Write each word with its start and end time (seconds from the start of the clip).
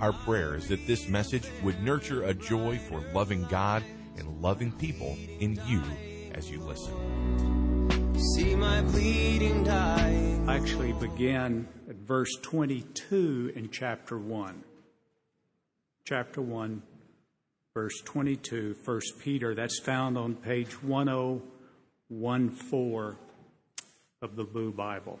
Our 0.00 0.12
prayer 0.14 0.54
is 0.54 0.68
that 0.68 0.86
this 0.86 1.08
message 1.08 1.44
would 1.62 1.82
nurture 1.82 2.22
a 2.22 2.32
joy 2.32 2.78
for 2.78 3.02
loving 3.12 3.44
God 3.44 3.84
and 4.16 4.40
loving 4.40 4.72
people 4.72 5.18
in 5.40 5.60
you 5.66 5.82
as 6.34 6.50
you 6.50 6.60
listen. 6.60 6.94
See 8.34 8.54
my 8.54 8.80
bleeding 8.80 9.64
die. 9.64 10.40
I 10.46 10.56
actually 10.56 10.94
began 10.94 11.68
at 11.88 11.96
verse 11.96 12.34
22 12.40 13.52
in 13.54 13.68
chapter 13.68 14.18
1. 14.18 14.64
Chapter 16.06 16.40
1, 16.40 16.82
verse 17.74 18.00
22, 18.06 18.76
1 18.82 19.00
Peter. 19.22 19.54
That's 19.54 19.80
found 19.80 20.16
on 20.16 20.34
page 20.34 20.82
1014 20.82 23.16
of 24.22 24.36
the 24.36 24.44
Blue 24.44 24.72
Bible. 24.72 25.20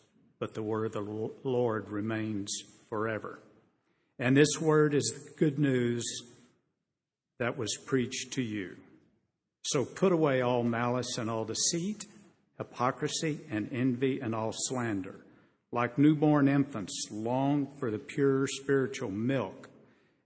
but 0.41 0.55
the 0.55 0.63
word 0.63 0.87
of 0.87 0.91
the 0.93 1.29
Lord 1.43 1.87
remains 1.89 2.51
forever. 2.89 3.39
And 4.17 4.35
this 4.35 4.59
word 4.59 4.95
is 4.95 5.29
good 5.37 5.59
news 5.59 6.03
that 7.37 7.59
was 7.59 7.77
preached 7.85 8.33
to 8.33 8.41
you. 8.41 8.75
So 9.61 9.85
put 9.85 10.11
away 10.11 10.41
all 10.41 10.63
malice 10.63 11.19
and 11.19 11.29
all 11.29 11.45
deceit, 11.45 12.05
hypocrisy 12.57 13.41
and 13.51 13.69
envy 13.71 14.19
and 14.19 14.33
all 14.33 14.51
slander. 14.51 15.23
Like 15.71 15.99
newborn 15.99 16.47
infants, 16.47 17.09
long 17.11 17.67
for 17.79 17.91
the 17.91 17.99
pure 17.99 18.47
spiritual 18.47 19.11
milk, 19.11 19.69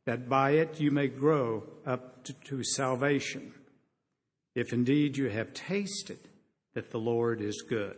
that 0.05 0.29
by 0.29 0.51
it 0.51 0.79
you 0.79 0.91
may 0.91 1.07
grow 1.07 1.63
up 1.85 2.23
to, 2.23 2.33
to 2.45 2.63
salvation, 2.63 3.53
if 4.55 4.71
indeed 4.71 5.17
you 5.17 5.27
have 5.27 5.53
tasted 5.53 6.19
that 6.73 6.91
the 6.91 6.99
Lord 6.99 7.41
is 7.41 7.65
good. 7.67 7.97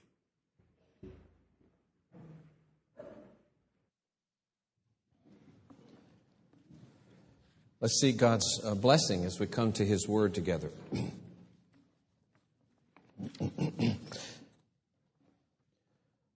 Let's 7.81 7.99
seek 7.99 8.17
God's 8.17 8.61
uh, 8.63 8.75
blessing 8.75 9.25
as 9.25 9.39
we 9.39 9.47
come 9.47 9.71
to 9.71 9.83
His 9.83 10.07
Word 10.07 10.35
together. 10.35 10.69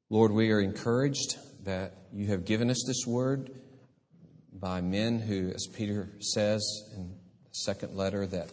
Lord, 0.10 0.32
we 0.32 0.52
are 0.52 0.60
encouraged 0.60 1.38
that 1.64 1.94
you 2.12 2.26
have 2.30 2.46
given 2.46 2.72
us 2.72 2.84
this 2.88 3.06
Word 3.06 3.52
by 4.54 4.82
men 4.82 5.20
who, 5.20 5.52
as 5.52 5.68
Peter 5.72 6.10
says 6.20 6.68
in 6.96 7.10
the 7.10 7.52
second 7.52 7.96
letter, 7.96 8.26
that 8.26 8.50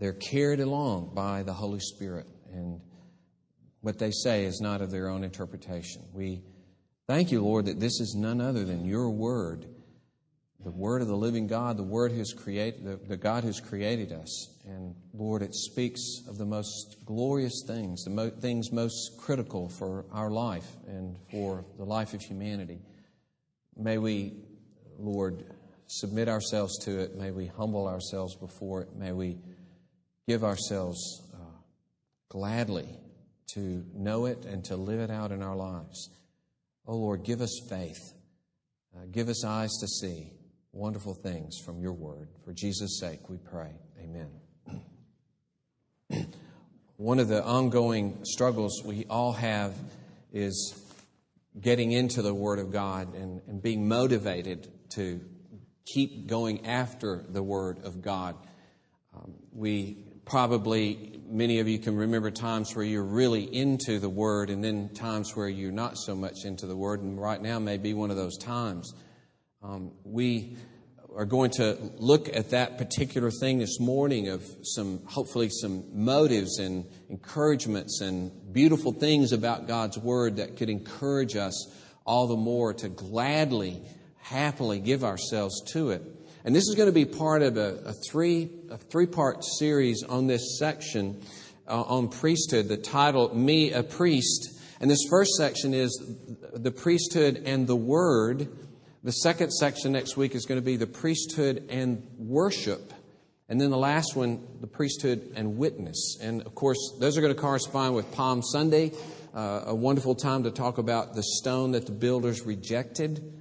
they're 0.00 0.12
carried 0.12 0.58
along 0.58 1.12
by 1.14 1.44
the 1.44 1.52
Holy 1.52 1.78
Spirit, 1.78 2.26
and 2.52 2.80
what 3.82 4.00
they 4.00 4.10
say 4.10 4.46
is 4.46 4.60
not 4.60 4.80
of 4.80 4.90
their 4.90 5.08
own 5.08 5.22
interpretation. 5.22 6.02
We 6.12 6.42
thank 7.06 7.30
you, 7.30 7.40
Lord, 7.40 7.66
that 7.66 7.78
this 7.78 8.00
is 8.00 8.16
none 8.18 8.40
other 8.40 8.64
than 8.64 8.84
your 8.84 9.10
Word 9.10 9.75
the 10.66 10.72
Word 10.72 11.00
of 11.00 11.06
the 11.06 11.16
living 11.16 11.46
God, 11.46 11.76
the 11.76 11.84
Word 11.84 12.10
who's 12.10 12.32
created, 12.32 12.84
the, 12.84 12.96
the 12.96 13.16
God 13.16 13.44
who's 13.44 13.60
created 13.60 14.10
us. 14.10 14.48
And 14.66 14.96
Lord, 15.14 15.42
it 15.42 15.54
speaks 15.54 16.02
of 16.28 16.38
the 16.38 16.44
most 16.44 16.96
glorious 17.04 17.62
things, 17.68 18.02
the 18.02 18.10
mo- 18.10 18.30
things 18.30 18.72
most 18.72 19.16
critical 19.16 19.68
for 19.68 20.06
our 20.10 20.28
life 20.28 20.66
and 20.88 21.16
for 21.30 21.64
the 21.78 21.84
life 21.84 22.14
of 22.14 22.20
humanity. 22.20 22.80
May 23.76 23.98
we, 23.98 24.32
Lord, 24.98 25.44
submit 25.86 26.28
ourselves 26.28 26.84
to 26.84 26.98
it. 26.98 27.14
May 27.14 27.30
we 27.30 27.46
humble 27.46 27.86
ourselves 27.86 28.34
before 28.34 28.82
it. 28.82 28.88
May 28.96 29.12
we 29.12 29.38
give 30.26 30.42
ourselves 30.42 31.30
uh, 31.32 31.58
gladly 32.28 32.88
to 33.54 33.84
know 33.94 34.26
it 34.26 34.44
and 34.46 34.64
to 34.64 34.74
live 34.74 34.98
it 34.98 35.12
out 35.12 35.30
in 35.30 35.44
our 35.44 35.54
lives. 35.54 36.10
Oh 36.88 36.96
Lord, 36.96 37.22
give 37.22 37.40
us 37.40 37.60
faith. 37.70 38.14
Uh, 38.96 39.02
give 39.12 39.28
us 39.28 39.44
eyes 39.44 39.70
to 39.78 39.86
see 39.86 40.32
wonderful 40.76 41.14
things 41.14 41.58
from 41.58 41.80
your 41.80 41.94
word. 41.94 42.28
For 42.44 42.52
Jesus' 42.52 43.00
sake, 43.00 43.30
we 43.30 43.38
pray. 43.38 43.72
Amen. 43.98 44.28
One 46.98 47.18
of 47.18 47.28
the 47.28 47.42
ongoing 47.42 48.24
struggles 48.24 48.82
we 48.84 49.06
all 49.08 49.32
have 49.32 49.74
is 50.32 50.74
getting 51.58 51.92
into 51.92 52.20
the 52.20 52.34
Word 52.34 52.58
of 52.58 52.70
God 52.70 53.14
and, 53.14 53.40
and 53.48 53.62
being 53.62 53.88
motivated 53.88 54.68
to 54.94 55.20
keep 55.86 56.26
going 56.26 56.66
after 56.66 57.24
the 57.28 57.42
Word 57.42 57.82
of 57.82 58.02
God. 58.02 58.36
Um, 59.14 59.34
we 59.52 60.04
probably, 60.26 61.20
many 61.26 61.60
of 61.60 61.68
you 61.68 61.78
can 61.78 61.96
remember 61.96 62.30
times 62.30 62.76
where 62.76 62.84
you're 62.84 63.02
really 63.02 63.44
into 63.44 63.98
the 63.98 64.10
Word 64.10 64.50
and 64.50 64.62
then 64.62 64.90
times 64.90 65.34
where 65.34 65.48
you're 65.48 65.72
not 65.72 65.96
so 65.96 66.14
much 66.14 66.44
into 66.44 66.66
the 66.66 66.76
Word, 66.76 67.00
and 67.00 67.18
right 67.20 67.40
now 67.40 67.58
may 67.58 67.78
be 67.78 67.94
one 67.94 68.10
of 68.10 68.16
those 68.16 68.36
times. 68.36 68.92
Um, 69.68 69.90
we 70.04 70.56
are 71.16 71.24
going 71.24 71.50
to 71.56 71.76
look 71.96 72.28
at 72.28 72.50
that 72.50 72.78
particular 72.78 73.32
thing 73.32 73.58
this 73.58 73.80
morning 73.80 74.28
of 74.28 74.44
some, 74.62 75.00
hopefully, 75.06 75.48
some 75.50 76.04
motives 76.04 76.60
and 76.60 76.84
encouragements 77.10 78.00
and 78.00 78.30
beautiful 78.52 78.92
things 78.92 79.32
about 79.32 79.66
God's 79.66 79.98
Word 79.98 80.36
that 80.36 80.56
could 80.56 80.70
encourage 80.70 81.34
us 81.34 81.68
all 82.04 82.28
the 82.28 82.36
more 82.36 82.74
to 82.74 82.88
gladly, 82.88 83.82
happily 84.18 84.78
give 84.78 85.02
ourselves 85.02 85.60
to 85.72 85.90
it. 85.90 86.02
And 86.44 86.54
this 86.54 86.68
is 86.68 86.76
going 86.76 86.88
to 86.88 86.94
be 86.94 87.04
part 87.04 87.42
of 87.42 87.56
a, 87.56 87.80
a 87.86 87.92
three, 88.08 88.48
a 88.70 88.76
three 88.76 89.06
part 89.06 89.42
series 89.42 90.04
on 90.04 90.28
this 90.28 90.60
section 90.60 91.20
uh, 91.66 91.82
on 91.82 92.08
priesthood. 92.08 92.68
The 92.68 92.76
title, 92.76 93.34
Me 93.34 93.72
a 93.72 93.82
Priest. 93.82 94.60
And 94.78 94.88
this 94.88 95.04
first 95.10 95.32
section 95.32 95.74
is 95.74 96.00
the 96.52 96.70
priesthood 96.70 97.42
and 97.46 97.66
the 97.66 97.74
Word. 97.74 98.48
The 99.06 99.12
second 99.12 99.52
section 99.52 99.92
next 99.92 100.16
week 100.16 100.34
is 100.34 100.46
going 100.46 100.60
to 100.60 100.64
be 100.64 100.74
the 100.74 100.88
priesthood 100.88 101.68
and 101.68 102.04
worship. 102.18 102.92
And 103.48 103.60
then 103.60 103.70
the 103.70 103.78
last 103.78 104.16
one, 104.16 104.44
the 104.60 104.66
priesthood 104.66 105.34
and 105.36 105.58
witness. 105.58 106.18
And 106.20 106.42
of 106.42 106.56
course, 106.56 106.76
those 106.98 107.16
are 107.16 107.20
going 107.20 107.32
to 107.32 107.40
correspond 107.40 107.94
with 107.94 108.10
Palm 108.10 108.42
Sunday, 108.42 108.90
uh, 109.32 109.62
a 109.66 109.74
wonderful 109.76 110.16
time 110.16 110.42
to 110.42 110.50
talk 110.50 110.78
about 110.78 111.14
the 111.14 111.22
stone 111.22 111.70
that 111.70 111.86
the 111.86 111.92
builders 111.92 112.42
rejected, 112.42 113.32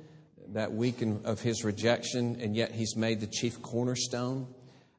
that 0.50 0.72
week 0.72 1.02
of 1.24 1.42
his 1.42 1.64
rejection, 1.64 2.40
and 2.40 2.56
yet 2.56 2.72
he's 2.72 2.96
made 2.96 3.20
the 3.20 3.26
chief 3.26 3.60
cornerstone. 3.64 4.46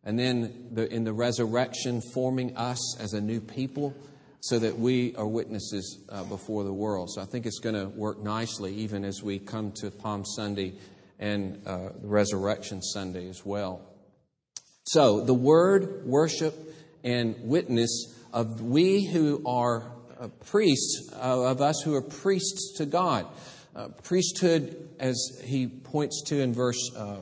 And 0.02 0.18
then 0.18 0.70
the, 0.72 0.92
in 0.92 1.04
the 1.04 1.12
resurrection, 1.12 2.02
forming 2.12 2.56
us 2.56 2.98
as 2.98 3.12
a 3.12 3.20
new 3.20 3.40
people 3.40 3.94
so 4.40 4.58
that 4.58 4.78
we 4.78 5.14
are 5.16 5.26
witnesses 5.26 6.04
uh, 6.08 6.24
before 6.24 6.64
the 6.64 6.72
world. 6.72 7.10
So 7.10 7.20
I 7.20 7.24
think 7.24 7.46
it's 7.46 7.58
going 7.58 7.74
to 7.74 7.88
work 7.88 8.22
nicely 8.22 8.74
even 8.74 9.04
as 9.04 9.22
we 9.22 9.38
come 9.38 9.72
to 9.80 9.90
Palm 9.90 10.24
Sunday 10.24 10.74
and 11.18 11.60
uh, 11.66 11.90
Resurrection 12.02 12.82
Sunday 12.82 13.28
as 13.28 13.44
well. 13.44 13.82
So 14.84 15.20
the 15.20 15.34
word, 15.34 16.06
worship, 16.06 16.54
and 17.02 17.34
witness 17.42 18.14
of 18.32 18.60
we 18.60 19.04
who 19.04 19.42
are 19.46 19.90
uh, 20.20 20.28
priests, 20.46 21.10
of 21.12 21.60
us 21.60 21.80
who 21.82 21.94
are 21.94 22.02
priests 22.02 22.74
to 22.78 22.86
God. 22.86 23.26
Uh, 23.74 23.88
priesthood, 24.04 24.88
as 24.98 25.42
he 25.44 25.66
points 25.66 26.22
to 26.22 26.40
in 26.40 26.54
verse 26.54 26.90
uh, 26.96 27.16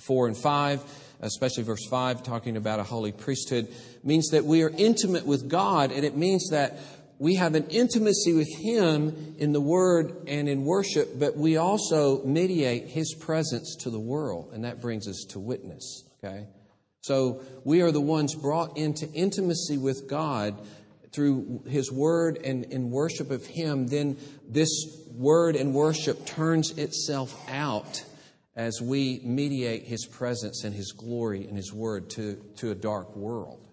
4 0.00 0.26
and 0.26 0.36
5, 0.36 0.82
especially 1.24 1.62
verse 1.62 1.86
5, 1.88 2.22
talking 2.22 2.56
about 2.56 2.80
a 2.80 2.84
holy 2.84 3.12
priesthood, 3.12 3.68
means 4.02 4.30
that 4.30 4.44
we 4.44 4.62
are 4.62 4.70
intimate 4.76 5.26
with 5.26 5.48
God, 5.48 5.90
and 5.90 6.04
it 6.04 6.16
means 6.16 6.50
that 6.50 6.78
we 7.18 7.36
have 7.36 7.54
an 7.54 7.66
intimacy 7.68 8.34
with 8.34 8.48
Him 8.54 9.36
in 9.38 9.52
the 9.52 9.60
Word 9.60 10.28
and 10.28 10.48
in 10.48 10.64
worship, 10.64 11.18
but 11.18 11.36
we 11.36 11.56
also 11.56 12.22
mediate 12.24 12.88
His 12.88 13.14
presence 13.14 13.76
to 13.80 13.90
the 13.90 14.00
world, 14.00 14.50
and 14.52 14.64
that 14.64 14.80
brings 14.80 15.08
us 15.08 15.24
to 15.30 15.38
witness, 15.38 16.04
okay? 16.22 16.46
So 17.00 17.42
we 17.64 17.82
are 17.82 17.90
the 17.90 18.00
ones 18.00 18.34
brought 18.34 18.76
into 18.76 19.10
intimacy 19.12 19.78
with 19.78 20.08
God 20.08 20.60
through 21.12 21.62
His 21.66 21.92
Word 21.92 22.38
and 22.44 22.64
in 22.64 22.90
worship 22.90 23.30
of 23.30 23.46
Him. 23.46 23.86
Then 23.86 24.16
this 24.48 24.70
Word 25.14 25.54
and 25.54 25.72
worship 25.72 26.26
turns 26.26 26.76
itself 26.76 27.38
out 27.48 28.04
as 28.56 28.80
we 28.80 29.20
mediate 29.24 29.84
His 29.84 30.06
presence 30.06 30.64
and 30.64 30.74
His 30.74 30.92
glory 30.92 31.46
and 31.46 31.56
His 31.56 31.72
Word 31.72 32.10
to, 32.10 32.36
to 32.56 32.70
a 32.70 32.74
dark 32.74 33.16
world. 33.16 33.66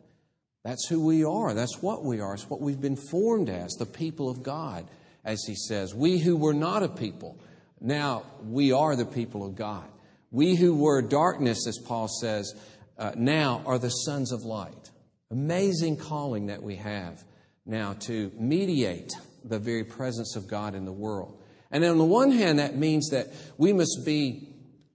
That's 0.63 0.87
who 0.87 1.05
we 1.05 1.23
are. 1.23 1.53
That's 1.53 1.81
what 1.81 2.03
we 2.03 2.19
are. 2.19 2.33
It's 2.33 2.49
what 2.49 2.61
we've 2.61 2.81
been 2.81 2.95
formed 2.95 3.49
as, 3.49 3.73
the 3.73 3.85
people 3.85 4.29
of 4.29 4.43
God, 4.43 4.87
as 5.25 5.43
He 5.45 5.55
says. 5.55 5.93
We 5.93 6.19
who 6.19 6.35
were 6.35 6.53
not 6.53 6.83
a 6.83 6.89
people, 6.89 7.39
now 7.79 8.23
we 8.43 8.71
are 8.71 8.95
the 8.95 9.05
people 9.05 9.45
of 9.45 9.55
God. 9.55 9.85
We 10.31 10.55
who 10.55 10.75
were 10.75 11.01
darkness, 11.01 11.67
as 11.67 11.77
Paul 11.77 12.07
says, 12.07 12.53
uh, 12.97 13.11
now 13.15 13.63
are 13.65 13.79
the 13.79 13.89
sons 13.89 14.31
of 14.31 14.43
light. 14.43 14.91
Amazing 15.31 15.97
calling 15.97 16.47
that 16.47 16.61
we 16.61 16.75
have 16.75 17.23
now 17.65 17.93
to 18.01 18.31
mediate 18.35 19.11
the 19.43 19.59
very 19.59 19.83
presence 19.83 20.35
of 20.35 20.47
God 20.47 20.75
in 20.75 20.85
the 20.85 20.91
world. 20.91 21.41
And 21.71 21.83
on 21.83 21.97
the 21.97 22.05
one 22.05 22.31
hand, 22.31 22.59
that 22.59 22.75
means 22.75 23.09
that 23.09 23.27
we 23.57 23.73
must 23.73 24.03
be 24.05 24.50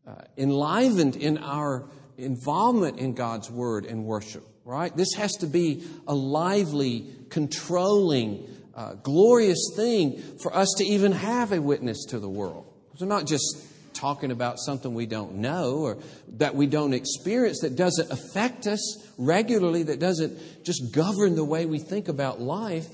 uh, 0.07 0.15
enlivened 0.37 1.17
in 1.17 1.39
our 1.39 1.85
involvement 2.17 2.99
in 2.99 3.15
God's 3.15 3.51
word 3.51 3.85
and 3.85 4.05
worship, 4.05 4.47
right? 4.65 4.97
This 4.97 5.15
has 5.15 5.33
to 5.39 5.47
be 5.47 5.85
a 6.07 6.15
lively, 6.15 7.11
controlling, 7.29 8.49
uh, 8.75 8.95
glorious 8.95 9.73
thing 9.75 10.23
for 10.43 10.55
us 10.55 10.73
to 10.79 10.85
even 10.85 11.13
have 11.13 11.53
a 11.53 11.61
witness 11.61 12.05
to 12.11 12.19
the 12.19 12.29
world. 12.29 12.73
We're 13.01 13.07
not 13.07 13.27
just 13.27 13.67
talking 13.95 14.31
about 14.31 14.59
something 14.59 14.95
we 14.95 15.07
don't 15.07 15.37
know 15.37 15.77
or 15.79 15.99
that 16.37 16.55
we 16.55 16.67
don't 16.67 16.93
experience 16.93 17.61
that 17.61 17.77
doesn't 17.77 18.11
affect 18.11 18.67
us 18.67 19.09
regularly, 19.19 19.85
that 19.85 19.99
doesn't 19.99 20.65
just 20.65 20.93
govern 20.93 21.35
the 21.35 21.45
way 21.45 21.67
we 21.67 21.79
think 21.79 22.09
about 22.09 22.41
life. 22.41 22.87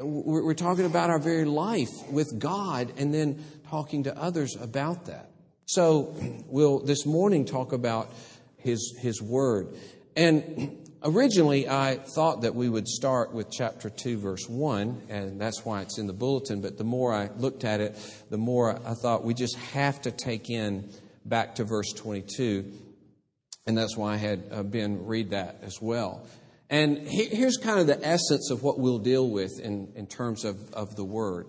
We're 0.00 0.54
talking 0.54 0.86
about 0.86 1.10
our 1.10 1.20
very 1.20 1.44
life 1.44 1.90
with 2.10 2.38
God 2.38 2.92
and 2.98 3.14
then 3.14 3.44
talking 3.70 4.04
to 4.04 4.18
others 4.18 4.56
about 4.60 5.06
that. 5.06 5.30
So 5.66 6.14
we'll 6.46 6.80
this 6.80 7.06
morning 7.06 7.46
talk 7.46 7.72
about 7.72 8.12
his 8.58 8.94
his 8.98 9.22
word. 9.22 9.68
And 10.14 10.86
originally 11.02 11.66
I 11.66 11.96
thought 12.14 12.42
that 12.42 12.54
we 12.54 12.68
would 12.68 12.86
start 12.86 13.32
with 13.32 13.50
chapter 13.50 13.88
2 13.88 14.18
verse 14.18 14.46
1 14.46 15.04
and 15.08 15.40
that's 15.40 15.64
why 15.64 15.80
it's 15.80 15.98
in 15.98 16.06
the 16.06 16.12
bulletin, 16.12 16.60
but 16.60 16.76
the 16.76 16.84
more 16.84 17.14
I 17.14 17.30
looked 17.38 17.64
at 17.64 17.80
it, 17.80 17.96
the 18.28 18.36
more 18.36 18.78
I 18.86 18.92
thought 18.92 19.24
we 19.24 19.32
just 19.32 19.56
have 19.56 20.02
to 20.02 20.10
take 20.10 20.50
in 20.50 20.90
back 21.24 21.54
to 21.54 21.64
verse 21.64 21.94
22. 21.94 22.70
And 23.66 23.78
that's 23.78 23.96
why 23.96 24.12
I 24.12 24.16
had 24.16 24.44
uh, 24.52 24.62
Ben 24.62 25.06
read 25.06 25.30
that 25.30 25.60
as 25.62 25.80
well. 25.80 26.26
And 26.68 26.98
here's 26.98 27.56
kind 27.56 27.80
of 27.80 27.86
the 27.86 28.06
essence 28.06 28.50
of 28.50 28.62
what 28.62 28.78
we'll 28.78 28.98
deal 28.98 29.30
with 29.30 29.60
in, 29.60 29.92
in 29.96 30.06
terms 30.06 30.44
of, 30.44 30.74
of 30.74 30.94
the 30.94 31.04
word 31.04 31.46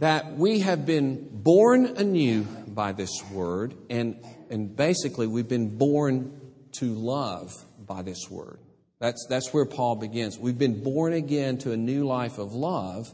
that 0.00 0.36
we 0.36 0.60
have 0.60 0.86
been 0.86 1.28
born 1.30 1.86
anew 1.98 2.42
by 2.66 2.92
this 2.92 3.22
word, 3.30 3.74
and, 3.90 4.18
and 4.48 4.74
basically 4.74 5.26
we've 5.26 5.48
been 5.48 5.76
born 5.76 6.40
to 6.72 6.86
love 6.86 7.52
by 7.78 8.02
this 8.02 8.28
word. 8.30 8.58
That's, 8.98 9.26
that's 9.28 9.52
where 9.52 9.66
Paul 9.66 9.96
begins. 9.96 10.38
We've 10.38 10.58
been 10.58 10.82
born 10.82 11.12
again 11.12 11.58
to 11.58 11.72
a 11.72 11.76
new 11.76 12.04
life 12.06 12.38
of 12.38 12.54
love. 12.54 13.12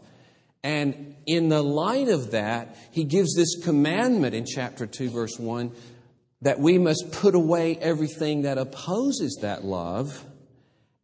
And 0.63 1.17
in 1.27 1.49
the 1.49 1.63
light 1.63 2.09
of 2.09 2.33
that, 2.33 2.77
he 2.93 3.05
gives 3.05 3.35
this 3.35 3.65
commandment 3.65 4.35
in 4.35 4.45
chapter 4.47 4.87
2, 4.87 5.11
verse 5.11 5.39
1 5.39 5.73
that 6.43 6.61
we 6.61 6.79
must 6.79 7.11
put 7.13 7.35
away 7.35 7.77
everything 7.77 8.43
that 8.43 8.59
opposes 8.59 9.39
that 9.43 9.65
love, 9.65 10.23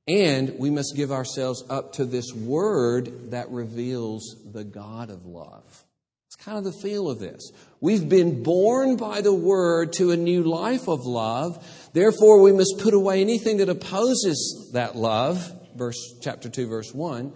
and 0.09 0.59
we 0.59 0.71
must 0.71 0.95
give 0.97 1.13
ourselves 1.13 1.65
up 1.71 1.95
to 1.95 2.05
this 2.05 2.33
word 2.33 3.31
that 3.31 3.51
reveals 3.51 4.37
the 4.53 4.65
God 4.65 5.11
of 5.11 5.27
love. 5.27 5.85
It's 6.27 6.43
kind 6.43 6.59
of 6.59 6.65
the 6.65 6.73
feel 6.73 7.11
of 7.11 7.19
this. 7.19 7.53
We've 7.81 8.09
been 8.09 8.43
born 8.43 8.97
by 8.97 9.21
the 9.21 9.35
word 9.35 9.93
to 9.95 10.13
a 10.13 10.17
new 10.17 10.43
life 10.43 10.89
of 10.89 11.05
love. 11.05 11.63
Therefore, 11.93 12.41
we 12.41 12.53
must 12.53 12.79
put 12.79 12.95
away 12.95 13.21
anything 13.21 13.59
that 13.59 13.69
opposes 13.69 14.71
that 14.73 14.97
love, 14.97 15.53
verse 15.77 15.99
chapter 16.23 16.49
2 16.49 16.69
verse 16.69 16.93
1, 16.93 17.33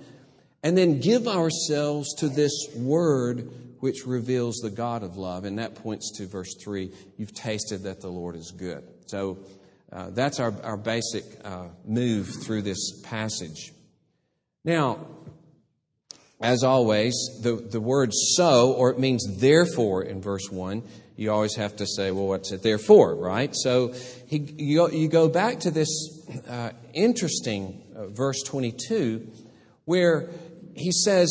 and 0.63 0.77
then 0.77 1.01
give 1.01 1.29
ourselves 1.29 2.15
to 2.17 2.29
this 2.29 2.69
word 2.75 3.51
which 3.81 4.07
reveals 4.07 4.57
the 4.57 4.71
God 4.71 5.03
of 5.03 5.17
love. 5.17 5.45
And 5.45 5.59
that 5.59 5.75
points 5.75 6.17
to 6.17 6.27
verse 6.27 6.55
3 6.65 6.91
you've 7.19 7.35
tasted 7.35 7.83
that 7.83 8.01
the 8.01 8.09
Lord 8.09 8.35
is 8.35 8.51
good. 8.51 8.83
So 9.07 9.39
uh, 9.97 10.11
that's 10.11 10.41
our, 10.41 10.53
our 10.63 10.77
basic 10.77 11.25
uh, 11.43 11.69
move 11.87 12.29
through 12.45 12.61
this 12.61 13.01
passage. 13.03 13.73
Now, 14.63 15.07
as 16.39 16.63
always, 16.63 17.15
the, 17.43 17.57
the 17.57 17.81
word 17.81 18.11
so, 18.13 18.73
or 18.73 18.91
it 18.91 18.99
means 18.99 19.39
therefore 19.39 20.03
in 20.03 20.21
verse 20.21 20.51
1, 20.51 20.83
you 21.17 21.33
always 21.33 21.57
have 21.57 21.77
to 21.77 21.87
say, 21.87 22.11
well, 22.11 22.27
what's 22.27 22.53
it 22.53 22.63
therefore, 22.63 23.15
right? 23.15 23.57
So 23.57 23.95
he, 24.27 24.37
you, 24.59 24.91
you 24.91 25.09
go 25.09 25.31
back 25.31 25.61
to 25.61 25.71
this 25.71 25.89
uh, 26.47 26.73
interesting 26.93 27.83
uh, 27.97 28.09
verse 28.09 28.43
22 28.43 29.27
where 29.87 30.29
he 30.75 30.93
says 30.93 31.31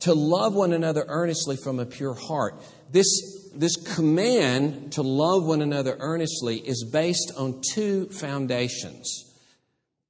to 0.00 0.12
love 0.12 0.54
one 0.54 0.72
another 0.72 1.04
earnestly 1.06 1.56
from 1.56 1.78
a 1.78 1.86
pure 1.86 2.14
heart. 2.14 2.60
This 2.90 3.41
this 3.54 3.76
command 3.76 4.92
to 4.92 5.02
love 5.02 5.44
one 5.44 5.62
another 5.62 5.96
earnestly 6.00 6.58
is 6.58 6.84
based 6.90 7.32
on 7.36 7.60
two 7.74 8.06
foundations 8.06 9.28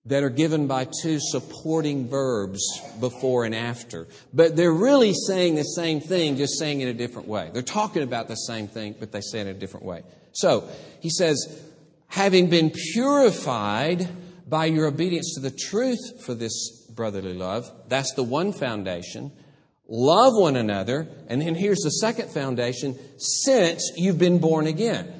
that 0.04 0.24
are 0.24 0.30
given 0.30 0.66
by 0.66 0.84
two 1.02 1.18
supporting 1.20 2.08
verbs 2.08 2.60
before 2.98 3.44
and 3.44 3.54
after. 3.54 4.08
But 4.32 4.56
they're 4.56 4.72
really 4.72 5.12
saying 5.14 5.54
the 5.54 5.62
same 5.62 6.00
thing, 6.00 6.36
just 6.36 6.58
saying 6.58 6.80
it 6.80 6.86
a 6.86 6.94
different 6.94 7.28
way. 7.28 7.50
They're 7.52 7.62
talking 7.62 8.02
about 8.02 8.26
the 8.26 8.34
same 8.34 8.66
thing, 8.66 8.96
but 8.98 9.12
they 9.12 9.20
say 9.20 9.40
it 9.40 9.46
in 9.46 9.56
a 9.56 9.58
different 9.58 9.86
way. 9.86 10.02
So, 10.32 10.68
he 11.00 11.10
says, 11.10 11.62
having 12.08 12.50
been 12.50 12.70
purified 12.92 14.08
by 14.48 14.66
your 14.66 14.86
obedience 14.86 15.34
to 15.34 15.40
the 15.40 15.50
truth 15.50 16.24
for 16.24 16.34
this 16.34 16.86
brotherly 16.90 17.34
love, 17.34 17.70
that's 17.88 18.12
the 18.14 18.24
one 18.24 18.52
foundation. 18.52 19.30
Love 19.94 20.32
one 20.34 20.56
another. 20.56 21.06
And 21.28 21.42
then 21.42 21.54
here's 21.54 21.80
the 21.80 21.90
second 21.90 22.30
foundation 22.30 22.98
since 23.18 23.92
you've 23.94 24.18
been 24.18 24.38
born 24.38 24.66
again. 24.66 25.12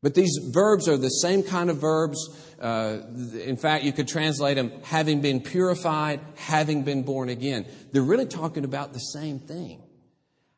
But 0.00 0.14
these 0.14 0.38
verbs 0.52 0.88
are 0.88 0.96
the 0.96 1.08
same 1.08 1.42
kind 1.42 1.68
of 1.68 1.78
verbs. 1.78 2.18
Uh, 2.60 2.98
in 3.44 3.56
fact, 3.56 3.82
you 3.82 3.92
could 3.92 4.06
translate 4.06 4.54
them 4.54 4.70
having 4.84 5.22
been 5.22 5.40
purified, 5.40 6.20
having 6.36 6.84
been 6.84 7.02
born 7.02 7.28
again. 7.28 7.66
They're 7.90 8.02
really 8.02 8.26
talking 8.26 8.64
about 8.64 8.92
the 8.92 9.00
same 9.00 9.40
thing. 9.40 9.82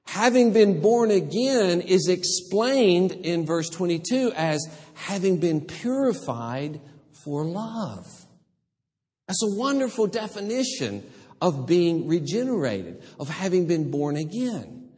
Having 0.05 0.53
been 0.53 0.83
born 0.83 1.11
again 1.11 1.81
is 1.81 2.09
explained 2.09 3.13
in 3.13 3.47
verse 3.47 3.71
22 3.71 4.33
as 4.37 4.61
having 4.93 5.39
been 5.41 5.63
purified 5.63 6.83
for 7.25 7.47
love. 7.47 8.27
That's 9.27 9.43
a 9.43 9.57
wonderful 9.57 10.07
definition 10.07 11.03
of 11.41 11.67
being 11.67 12.09
regenerated, 12.09 13.03
of 13.19 13.29
having 13.29 13.67
been 13.67 13.91
born 13.91 14.17
again. 14.17 14.91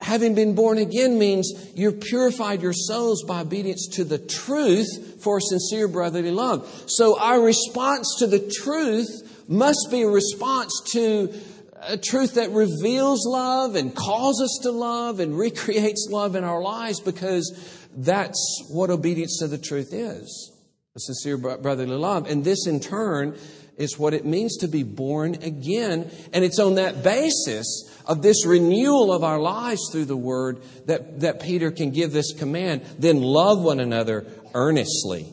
Having 0.00 0.34
been 0.34 0.54
born 0.54 0.78
again 0.78 1.18
means 1.18 1.52
you've 1.74 2.00
purified 2.00 2.62
your 2.62 2.74
souls 2.74 3.24
by 3.24 3.40
obedience 3.40 3.88
to 3.94 4.04
the 4.04 4.18
truth 4.18 5.22
for 5.22 5.40
sincere 5.40 5.88
brotherly 5.88 6.30
love. 6.30 6.70
So 6.86 7.18
our 7.18 7.40
response 7.40 8.16
to 8.18 8.26
the 8.26 8.52
truth 8.62 9.08
must 9.48 9.88
be 9.90 10.02
a 10.02 10.08
response 10.08 10.72
to 10.92 11.32
a 11.80 11.96
truth 11.96 12.34
that 12.34 12.50
reveals 12.50 13.26
love 13.26 13.74
and 13.74 13.94
calls 13.94 14.42
us 14.42 14.60
to 14.62 14.70
love 14.70 15.20
and 15.20 15.38
recreates 15.38 16.08
love 16.10 16.36
in 16.36 16.44
our 16.44 16.60
lives 16.60 17.00
because 17.00 17.52
that's 17.96 18.64
what 18.68 18.90
obedience 18.90 19.38
to 19.38 19.48
the 19.48 19.58
truth 19.58 19.92
is 19.92 20.52
a 20.96 21.00
sincere 21.00 21.36
brotherly 21.36 21.94
love. 21.94 22.28
And 22.28 22.42
this, 22.42 22.66
in 22.66 22.80
turn, 22.80 23.36
is 23.76 23.98
what 23.98 24.14
it 24.14 24.24
means 24.24 24.56
to 24.58 24.68
be 24.68 24.82
born 24.82 25.34
again. 25.42 26.10
And 26.32 26.44
it's 26.44 26.58
on 26.58 26.76
that 26.76 27.02
basis 27.02 27.90
of 28.06 28.22
this 28.22 28.46
renewal 28.46 29.12
of 29.12 29.22
our 29.22 29.38
lives 29.38 29.80
through 29.92 30.06
the 30.06 30.16
Word 30.16 30.62
that, 30.86 31.20
that 31.20 31.40
Peter 31.40 31.70
can 31.70 31.90
give 31.90 32.12
this 32.12 32.32
command. 32.32 32.82
Then 32.98 33.22
love 33.22 33.62
one 33.62 33.80
another 33.80 34.26
earnestly 34.54 35.26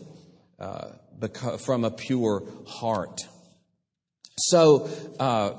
uh, 0.60 0.90
from 1.66 1.86
a 1.86 1.92
pure 1.92 2.44
heart. 2.68 3.22
So, 4.38 4.90
uh, 5.20 5.54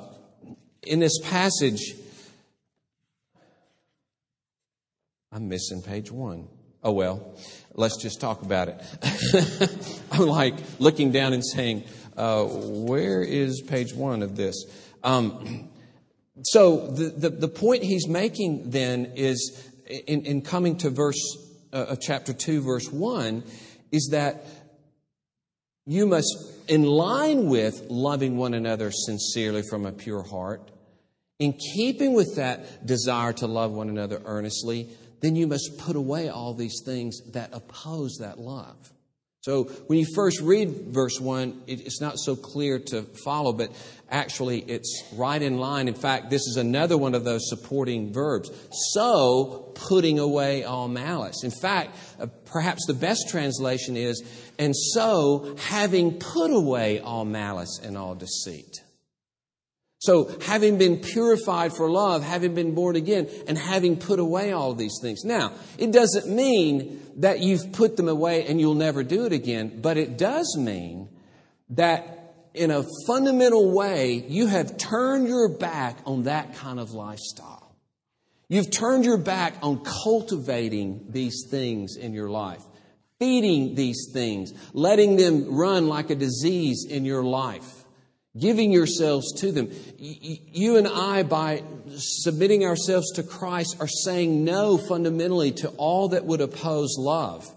in 0.82 0.98
this 0.98 1.18
passage, 1.22 1.94
I'm 5.32 5.48
missing 5.48 5.82
page 5.82 6.10
one. 6.10 6.48
Oh, 6.82 6.92
well, 6.92 7.34
let's 7.72 7.96
just 7.96 8.20
talk 8.20 8.42
about 8.42 8.68
it. 8.68 9.98
I'm 10.12 10.26
like 10.26 10.54
looking 10.78 11.12
down 11.12 11.32
and 11.32 11.44
saying, 11.44 11.84
uh, 12.16 12.44
where 12.44 13.22
is 13.22 13.60
page 13.60 13.94
one 13.94 14.22
of 14.22 14.36
this? 14.36 14.64
Um, 15.02 15.68
so 16.42 16.88
the, 16.88 17.10
the, 17.10 17.30
the, 17.30 17.48
point 17.48 17.82
he's 17.82 18.08
making 18.08 18.70
then 18.70 19.12
is 19.14 19.70
in, 19.86 20.24
in 20.24 20.42
coming 20.42 20.76
to 20.78 20.90
verse 20.90 21.36
uh, 21.72 21.86
of 21.90 22.00
chapter 22.00 22.32
2 22.32 22.62
verse 22.62 22.90
1 22.90 23.44
is 23.92 24.08
that 24.12 24.46
you 25.86 26.06
must 26.06 26.34
in 26.68 26.84
line 26.84 27.48
with 27.48 27.86
loving 27.88 28.36
one 28.36 28.54
another 28.54 28.90
sincerely 28.90 29.62
from 29.62 29.84
a 29.84 29.92
pure 29.92 30.22
heart 30.22 30.70
in 31.38 31.52
keeping 31.52 32.14
with 32.14 32.36
that 32.36 32.86
desire 32.86 33.32
to 33.34 33.46
love 33.46 33.72
one 33.72 33.88
another 33.88 34.20
earnestly 34.24 34.88
then 35.20 35.36
you 35.36 35.46
must 35.46 35.78
put 35.78 35.96
away 35.96 36.28
all 36.28 36.54
these 36.54 36.82
things 36.84 37.20
that 37.32 37.50
oppose 37.52 38.16
that 38.20 38.38
love 38.38 38.92
so 39.44 39.64
when 39.88 39.98
you 39.98 40.06
first 40.14 40.40
read 40.40 40.70
verse 40.88 41.20
1, 41.20 41.64
it's 41.66 42.00
not 42.00 42.18
so 42.18 42.34
clear 42.34 42.78
to 42.78 43.02
follow, 43.26 43.52
but 43.52 43.70
actually 44.08 44.60
it's 44.60 45.04
right 45.12 45.42
in 45.42 45.58
line. 45.58 45.86
In 45.86 45.92
fact, 45.92 46.30
this 46.30 46.46
is 46.46 46.56
another 46.56 46.96
one 46.96 47.14
of 47.14 47.24
those 47.24 47.50
supporting 47.50 48.10
verbs. 48.10 48.50
So, 48.94 49.74
putting 49.74 50.18
away 50.18 50.64
all 50.64 50.88
malice. 50.88 51.44
In 51.44 51.50
fact, 51.50 51.94
uh, 52.18 52.28
perhaps 52.46 52.86
the 52.86 52.94
best 52.94 53.28
translation 53.28 53.98
is, 53.98 54.22
and 54.58 54.74
so 54.74 55.56
having 55.58 56.18
put 56.18 56.50
away 56.50 57.00
all 57.00 57.26
malice 57.26 57.78
and 57.84 57.98
all 57.98 58.14
deceit. 58.14 58.83
So, 60.04 60.30
having 60.42 60.76
been 60.76 60.98
purified 60.98 61.72
for 61.72 61.90
love, 61.90 62.22
having 62.22 62.54
been 62.54 62.74
born 62.74 62.94
again, 62.94 63.26
and 63.48 63.56
having 63.56 63.96
put 63.96 64.18
away 64.18 64.52
all 64.52 64.74
these 64.74 64.98
things. 65.00 65.24
Now, 65.24 65.52
it 65.78 65.92
doesn't 65.92 66.28
mean 66.28 67.00
that 67.16 67.40
you've 67.40 67.72
put 67.72 67.96
them 67.96 68.08
away 68.08 68.44
and 68.46 68.60
you'll 68.60 68.74
never 68.74 69.02
do 69.02 69.24
it 69.24 69.32
again, 69.32 69.80
but 69.80 69.96
it 69.96 70.18
does 70.18 70.58
mean 70.58 71.08
that 71.70 72.34
in 72.52 72.70
a 72.70 72.84
fundamental 73.06 73.72
way, 73.72 74.26
you 74.28 74.46
have 74.46 74.76
turned 74.76 75.26
your 75.26 75.48
back 75.48 75.96
on 76.04 76.24
that 76.24 76.54
kind 76.54 76.78
of 76.78 76.92
lifestyle. 76.92 77.74
You've 78.50 78.70
turned 78.70 79.06
your 79.06 79.16
back 79.16 79.54
on 79.62 79.84
cultivating 79.84 81.06
these 81.08 81.46
things 81.50 81.96
in 81.96 82.12
your 82.12 82.28
life, 82.28 82.62
feeding 83.18 83.74
these 83.74 84.10
things, 84.12 84.52
letting 84.74 85.16
them 85.16 85.54
run 85.54 85.88
like 85.88 86.10
a 86.10 86.14
disease 86.14 86.84
in 86.86 87.06
your 87.06 87.24
life 87.24 87.83
giving 88.38 88.72
yourselves 88.72 89.32
to 89.40 89.52
them. 89.52 89.70
You 89.98 90.76
and 90.76 90.88
I, 90.88 91.22
by 91.22 91.62
submitting 91.96 92.64
ourselves 92.64 93.12
to 93.12 93.22
Christ, 93.22 93.76
are 93.80 93.88
saying 93.88 94.44
no 94.44 94.76
fundamentally 94.76 95.52
to 95.52 95.68
all 95.70 96.08
that 96.08 96.24
would 96.24 96.40
oppose 96.40 96.96
love. 96.98 97.48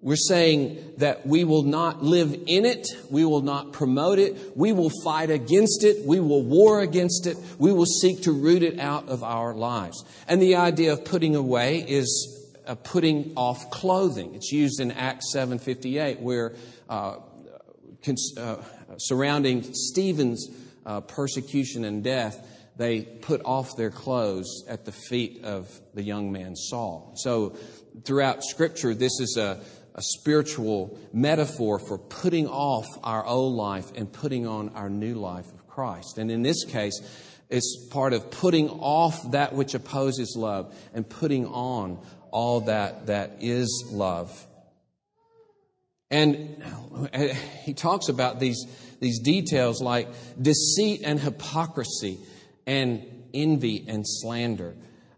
We're 0.00 0.16
saying 0.16 0.94
that 0.98 1.28
we 1.28 1.44
will 1.44 1.62
not 1.62 2.02
live 2.02 2.34
in 2.48 2.64
it, 2.64 2.88
we 3.08 3.24
will 3.24 3.40
not 3.40 3.72
promote 3.72 4.18
it, 4.18 4.56
we 4.56 4.72
will 4.72 4.90
fight 5.04 5.30
against 5.30 5.84
it, 5.84 6.04
we 6.04 6.18
will 6.18 6.42
war 6.42 6.80
against 6.80 7.28
it, 7.28 7.36
we 7.56 7.72
will 7.72 7.86
seek 7.86 8.22
to 8.22 8.32
root 8.32 8.64
it 8.64 8.80
out 8.80 9.08
of 9.08 9.22
our 9.22 9.54
lives. 9.54 10.04
And 10.26 10.42
the 10.42 10.56
idea 10.56 10.92
of 10.92 11.04
putting 11.04 11.36
away 11.36 11.84
is 11.86 12.50
uh, 12.66 12.74
putting 12.74 13.32
off 13.36 13.70
clothing. 13.70 14.34
It's 14.34 14.50
used 14.50 14.80
in 14.80 14.90
Acts 14.90 15.32
7:58 15.36 16.18
where 16.18 16.56
uh, 16.88 17.18
cons- 18.04 18.34
uh, 18.36 18.56
surrounding 18.98 19.74
Stephen's 19.74 20.48
uh, 20.84 21.00
persecution 21.00 21.84
and 21.84 22.02
death, 22.02 22.46
they 22.76 23.02
put 23.02 23.42
off 23.44 23.76
their 23.76 23.90
clothes 23.90 24.64
at 24.68 24.84
the 24.84 24.92
feet 24.92 25.44
of 25.44 25.68
the 25.94 26.02
young 26.02 26.32
man 26.32 26.56
Saul. 26.56 27.12
So, 27.16 27.56
throughout 28.04 28.42
Scripture, 28.42 28.94
this 28.94 29.20
is 29.20 29.36
a, 29.36 29.60
a 29.94 30.02
spiritual 30.02 30.98
metaphor 31.12 31.78
for 31.78 31.98
putting 31.98 32.48
off 32.48 32.86
our 33.04 33.24
old 33.24 33.54
life 33.54 33.92
and 33.94 34.10
putting 34.10 34.46
on 34.46 34.70
our 34.70 34.88
new 34.88 35.14
life 35.14 35.46
of 35.52 35.66
Christ. 35.68 36.18
And 36.18 36.30
in 36.30 36.42
this 36.42 36.64
case, 36.64 37.00
it's 37.50 37.86
part 37.90 38.14
of 38.14 38.30
putting 38.30 38.70
off 38.70 39.32
that 39.32 39.52
which 39.52 39.74
opposes 39.74 40.34
love 40.38 40.74
and 40.94 41.06
putting 41.06 41.46
on 41.46 41.98
all 42.30 42.62
that 42.62 43.06
that 43.06 43.36
is 43.40 43.84
love. 43.90 44.46
And 46.12 46.62
he 47.64 47.72
talks 47.72 48.08
about 48.10 48.38
these, 48.38 48.66
these 49.00 49.18
details 49.18 49.80
like 49.80 50.08
deceit 50.40 51.00
and 51.04 51.18
hypocrisy 51.18 52.18
and 52.66 53.04
envy 53.32 53.84
and 53.88 54.04
slander. 54.06 54.74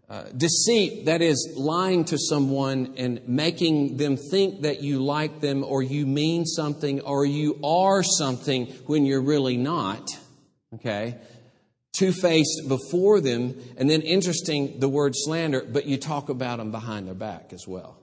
Uh, 0.09 0.23
deceit, 0.37 1.05
that 1.05 1.21
is, 1.21 1.53
lying 1.57 2.05
to 2.05 2.17
someone 2.17 2.93
and 2.95 3.27
making 3.27 3.97
them 3.97 4.15
think 4.15 4.61
that 4.61 4.81
you 4.81 5.03
like 5.03 5.41
them 5.41 5.63
or 5.63 5.83
you 5.83 6.05
mean 6.05 6.45
something 6.45 7.01
or 7.01 7.25
you 7.25 7.59
are 7.63 8.01
something 8.01 8.67
when 8.85 9.05
you're 9.05 9.21
really 9.21 9.57
not. 9.57 10.07
Okay? 10.75 11.15
Two 11.91 12.13
faced 12.13 12.69
before 12.69 13.19
them, 13.19 13.55
and 13.77 13.89
then 13.89 14.01
interesting, 14.01 14.79
the 14.79 14.89
word 14.89 15.13
slander, 15.15 15.61
but 15.61 15.85
you 15.85 15.97
talk 15.97 16.29
about 16.29 16.59
them 16.59 16.71
behind 16.71 17.07
their 17.07 17.15
back 17.15 17.51
as 17.51 17.67
well. 17.67 17.97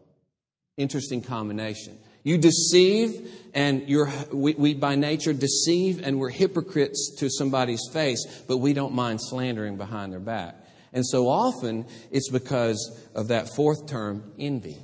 Interesting 0.77 1.23
combination. 1.23 1.99
You 2.23 2.38
deceive, 2.38 3.31
and 3.55 3.88
you're, 3.88 4.11
we, 4.33 4.55
we 4.55 4.75
by 4.75 4.95
nature 4.95 5.33
deceive, 5.33 6.00
and 6.02 6.19
we're 6.19 6.31
hypocrites 6.31 7.17
to 7.19 7.29
somebody's 7.29 7.83
face, 7.93 8.45
but 8.47 8.59
we 8.59 8.73
don't 8.73 8.95
mind 8.95 9.21
slandering 9.21 9.76
behind 9.76 10.12
their 10.12 10.21
back. 10.21 10.57
And 10.93 11.07
so 11.07 11.29
often 11.29 11.87
it's 12.11 12.31
because 12.31 13.09
of 13.14 13.29
that 13.29 13.49
fourth 13.57 13.88
term, 13.88 14.33
envy. 14.38 14.79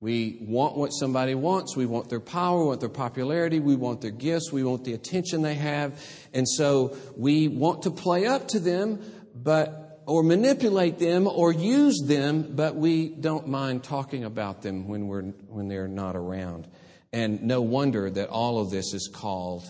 We 0.00 0.38
want 0.42 0.76
what 0.76 0.90
somebody 0.90 1.34
wants. 1.34 1.74
We 1.74 1.86
want 1.86 2.10
their 2.10 2.20
power, 2.20 2.60
we 2.60 2.66
want 2.66 2.80
their 2.80 2.88
popularity, 2.90 3.60
we 3.60 3.76
want 3.76 4.02
their 4.02 4.10
gifts, 4.10 4.52
we 4.52 4.62
want 4.62 4.84
the 4.84 4.92
attention 4.92 5.42
they 5.42 5.54
have. 5.54 6.00
And 6.34 6.46
so 6.46 6.96
we 7.16 7.48
want 7.48 7.82
to 7.82 7.90
play 7.90 8.26
up 8.26 8.48
to 8.48 8.60
them, 8.60 9.00
but 9.34 9.85
or 10.06 10.22
manipulate 10.22 10.98
them 10.98 11.26
or 11.26 11.52
use 11.52 12.00
them, 12.04 12.54
but 12.54 12.76
we 12.76 13.08
don't 13.08 13.48
mind 13.48 13.82
talking 13.82 14.24
about 14.24 14.62
them 14.62 14.86
when, 14.86 15.08
we're, 15.08 15.22
when 15.22 15.68
they're 15.68 15.88
not 15.88 16.14
around. 16.14 16.68
And 17.12 17.42
no 17.42 17.60
wonder 17.60 18.08
that 18.08 18.28
all 18.28 18.60
of 18.60 18.70
this 18.70 18.94
is 18.94 19.10
called 19.12 19.64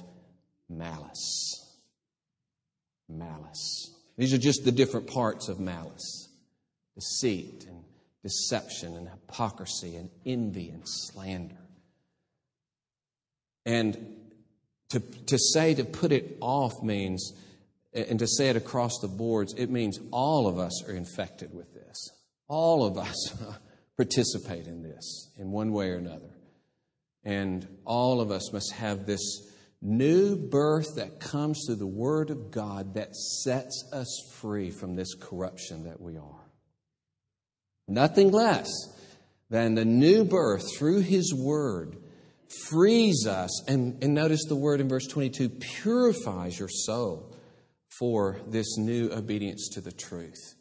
malice. 0.69 1.65
Malice. 3.09 3.91
These 4.19 4.35
are 4.35 4.39
just 4.39 4.65
the 4.65 4.73
different 4.73 5.07
parts 5.07 5.49
of 5.49 5.59
malice 5.59 6.29
deceit 6.95 7.67
and 7.69 7.85
deception 8.23 8.97
and 8.97 9.09
hypocrisy 9.09 9.97
and 9.97 10.11
envy 10.25 10.71
and 10.71 10.83
slander. 10.85 11.55
And 13.67 14.17
to, 14.91 15.01
to 15.01 15.39
say 15.39 15.75
to 15.75 15.85
put 15.85 16.13
it 16.13 16.39
off 16.41 16.83
means, 16.83 17.35
and 17.97 18.19
to 18.19 18.27
say 18.27 18.49
it 18.49 18.57
across 18.57 18.99
the 19.01 19.09
boards, 19.09 19.55
it 19.57 19.71
means 19.71 19.99
all 20.13 20.47
of 20.47 20.59
us 20.59 20.85
are 20.89 20.95
infected 20.95 21.55
with 21.55 21.73
this. 21.73 22.11
All 22.49 22.85
of 22.85 22.99
us 22.99 23.35
participate 23.97 24.67
in 24.67 24.83
this 24.83 25.31
in 25.39 25.51
one 25.51 25.73
way 25.73 25.91
or 25.91 25.97
another. 25.97 26.31
And 27.25 27.67
all 27.85 28.21
of 28.21 28.31
us 28.31 28.53
must 28.53 28.73
have 28.73 29.07
this 29.07 29.51
new 29.83 30.37
birth 30.37 30.97
that 30.97 31.21
comes 31.21 31.65
through 31.67 31.77
the 31.77 31.87
Word 31.87 32.31
of 32.31 32.51
God 32.51 32.95
that 32.95 33.17
sets 33.17 33.89
us 33.93 34.31
free 34.35 34.71
from 34.71 34.95
this 34.95 35.15
corruption 35.15 35.85
that 35.85 36.01
we 36.01 36.17
are. 36.17 36.51
Nothing 37.89 38.31
less 38.31 38.71
than 39.49 39.75
the 39.75 39.85
new 39.85 40.25
birth 40.25 40.77
through 40.77 41.01
His 41.01 41.35
Word 41.35 41.97
frees 42.69 43.27
us, 43.27 43.69
and, 43.69 44.03
and 44.03 44.15
notice 44.15 44.45
the 44.45 44.57
word 44.57 44.81
in 44.81 44.89
verse 44.89 45.07
22 45.07 45.49
purifies 45.49 46.59
your 46.59 46.69
soul 46.69 47.36
for 47.99 48.39
this 48.47 48.77
new 48.77 49.11
obedience 49.13 49.69
to 49.75 49.81
the 49.81 49.93
truth. 49.93 50.55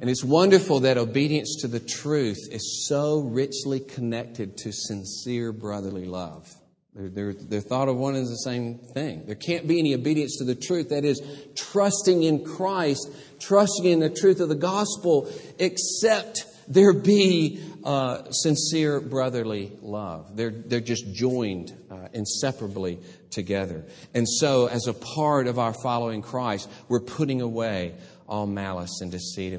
And 0.00 0.10
it's 0.10 0.24
wonderful 0.24 0.80
that 0.80 0.98
obedience 0.98 1.58
to 1.60 1.68
the 1.68 1.80
truth 1.80 2.38
is 2.50 2.86
so 2.88 3.20
richly 3.20 3.80
connected 3.80 4.56
to 4.58 4.72
sincere 4.72 5.52
brotherly 5.52 6.04
love. 6.04 6.52
They're, 6.94 7.08
they're, 7.08 7.34
they're, 7.34 7.60
thought 7.60 7.88
of 7.88 7.96
one 7.96 8.16
as 8.16 8.28
the 8.28 8.36
same 8.36 8.80
thing. 8.92 9.24
There 9.26 9.36
can't 9.36 9.68
be 9.68 9.78
any 9.78 9.94
obedience 9.94 10.38
to 10.38 10.44
the 10.44 10.56
truth. 10.56 10.88
That 10.88 11.04
is, 11.04 11.22
trusting 11.54 12.24
in 12.24 12.44
Christ, 12.44 13.08
trusting 13.38 13.84
in 13.84 14.00
the 14.00 14.10
truth 14.10 14.40
of 14.40 14.48
the 14.48 14.56
gospel, 14.56 15.30
except 15.58 16.44
there 16.66 16.92
be 16.92 17.62
uh, 17.84 18.30
sincere 18.30 19.00
brotherly 19.00 19.72
love. 19.82 20.36
They're, 20.36 20.50
they're 20.50 20.80
just 20.80 21.12
joined 21.12 21.76
uh, 21.90 22.08
inseparably 22.12 22.98
together. 23.30 23.84
And 24.14 24.28
so, 24.28 24.66
as 24.66 24.86
a 24.86 24.94
part 24.94 25.46
of 25.46 25.58
our 25.58 25.74
following 25.74 26.22
Christ, 26.22 26.68
we're 26.88 27.00
putting 27.00 27.40
away 27.40 27.94
all 28.28 28.46
malice 28.46 29.00
and 29.00 29.10
deceit, 29.10 29.52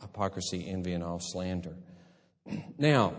hypocrisy, 0.00 0.68
envy, 0.68 0.92
and 0.92 1.02
all 1.02 1.20
slander. 1.20 1.74
Now, 2.78 3.14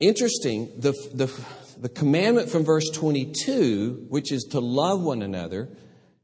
interesting, 0.00 0.70
the, 0.76 0.92
the, 1.14 1.30
the 1.78 1.88
commandment 1.88 2.50
from 2.50 2.64
verse 2.64 2.90
22, 2.90 4.06
which 4.08 4.32
is 4.32 4.44
to 4.52 4.60
love 4.60 5.02
one 5.02 5.22
another, 5.22 5.68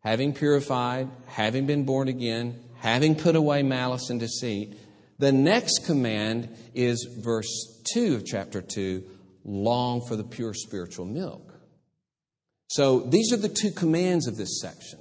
having 0.01 0.33
purified, 0.33 1.09
having 1.27 1.67
been 1.67 1.85
born 1.85 2.09
again, 2.09 2.59
having 2.79 3.15
put 3.15 3.37
away 3.37 3.63
malice 3.63 4.11
and 4.11 4.21
deceit, 4.21 4.77
the 5.19 5.33
next 5.33 5.87
command 5.87 6.55
is 6.75 7.09
verse 7.23 7.83
2 7.95 8.17
of 8.17 8.25
chapter 8.25 8.61
2 8.61 9.05
long 9.45 10.05
for 10.07 10.17
the 10.17 10.25
pure 10.25 10.53
spiritual 10.53 11.07
milk. 11.07 11.55
So 12.69 13.01
these 13.01 13.33
are 13.33 13.37
the 13.37 13.49
two 13.49 13.71
commands 13.71 14.27
of 14.27 14.37
this 14.37 14.61
section 14.61 15.01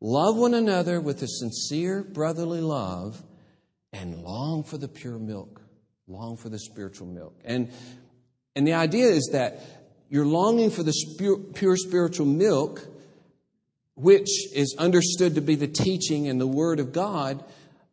love 0.00 0.36
one 0.36 0.54
another 0.54 1.00
with 1.00 1.22
a 1.22 1.28
sincere 1.28 2.02
brotherly 2.02 2.60
love 2.60 3.22
and 3.92 4.22
long 4.22 4.62
for 4.62 4.76
the 4.76 4.88
pure 4.88 5.18
milk, 5.18 5.62
long 6.06 6.36
for 6.36 6.50
the 6.50 6.58
spiritual 6.58 7.06
milk. 7.06 7.34
And, 7.44 7.72
and 8.54 8.66
the 8.66 8.74
idea 8.74 9.06
is 9.06 9.30
that 9.32 9.62
you're 10.10 10.26
longing 10.26 10.70
for 10.70 10.82
the 10.82 10.92
pure 11.54 11.76
spiritual 11.76 12.26
milk, 12.26 12.86
which 13.94 14.28
is 14.54 14.76
understood 14.78 15.36
to 15.36 15.40
be 15.40 15.54
the 15.54 15.66
teaching 15.66 16.28
and 16.28 16.38
the 16.38 16.46
Word 16.46 16.78
of 16.78 16.92
God 16.92 17.42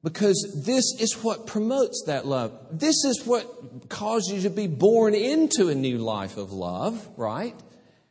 because 0.03 0.63
this 0.65 0.83
is 0.99 1.23
what 1.23 1.47
promotes 1.47 2.03
that 2.07 2.27
love. 2.27 2.51
This 2.71 3.05
is 3.05 3.23
what 3.25 3.89
causes 3.89 4.33
you 4.33 4.41
to 4.41 4.49
be 4.49 4.67
born 4.67 5.15
into 5.15 5.69
a 5.69 5.75
new 5.75 5.97
life 5.97 6.37
of 6.37 6.51
love, 6.51 7.07
right? 7.15 7.55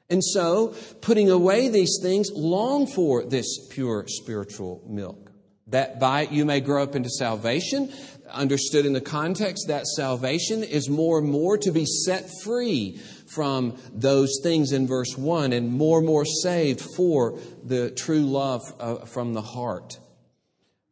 And 0.08 0.24
so, 0.24 0.74
putting 1.00 1.30
away 1.30 1.68
these 1.68 1.98
things, 2.02 2.30
long 2.34 2.86
for 2.86 3.24
this 3.24 3.68
pure 3.70 4.04
spiritual 4.08 4.82
milk. 4.86 5.30
That 5.68 6.00
by 6.00 6.22
it 6.22 6.32
you 6.32 6.44
may 6.44 6.60
grow 6.60 6.82
up 6.82 6.96
into 6.96 7.08
salvation. 7.08 7.92
Understood 8.30 8.84
in 8.84 8.92
the 8.92 9.00
context, 9.00 9.68
that 9.68 9.86
salvation 9.86 10.64
is 10.64 10.88
more 10.88 11.18
and 11.18 11.30
more 11.30 11.56
to 11.58 11.70
be 11.70 11.86
set 11.86 12.28
free 12.42 13.00
from 13.34 13.78
those 13.92 14.40
things 14.42 14.72
in 14.72 14.86
verse 14.86 15.16
1 15.16 15.52
and 15.52 15.70
more 15.70 15.98
and 15.98 16.06
more 16.06 16.24
saved 16.24 16.82
for 16.94 17.38
the 17.64 17.90
true 17.90 18.22
love 18.22 18.60
uh, 18.80 18.96
from 19.06 19.32
the 19.32 19.42
heart. 19.42 19.98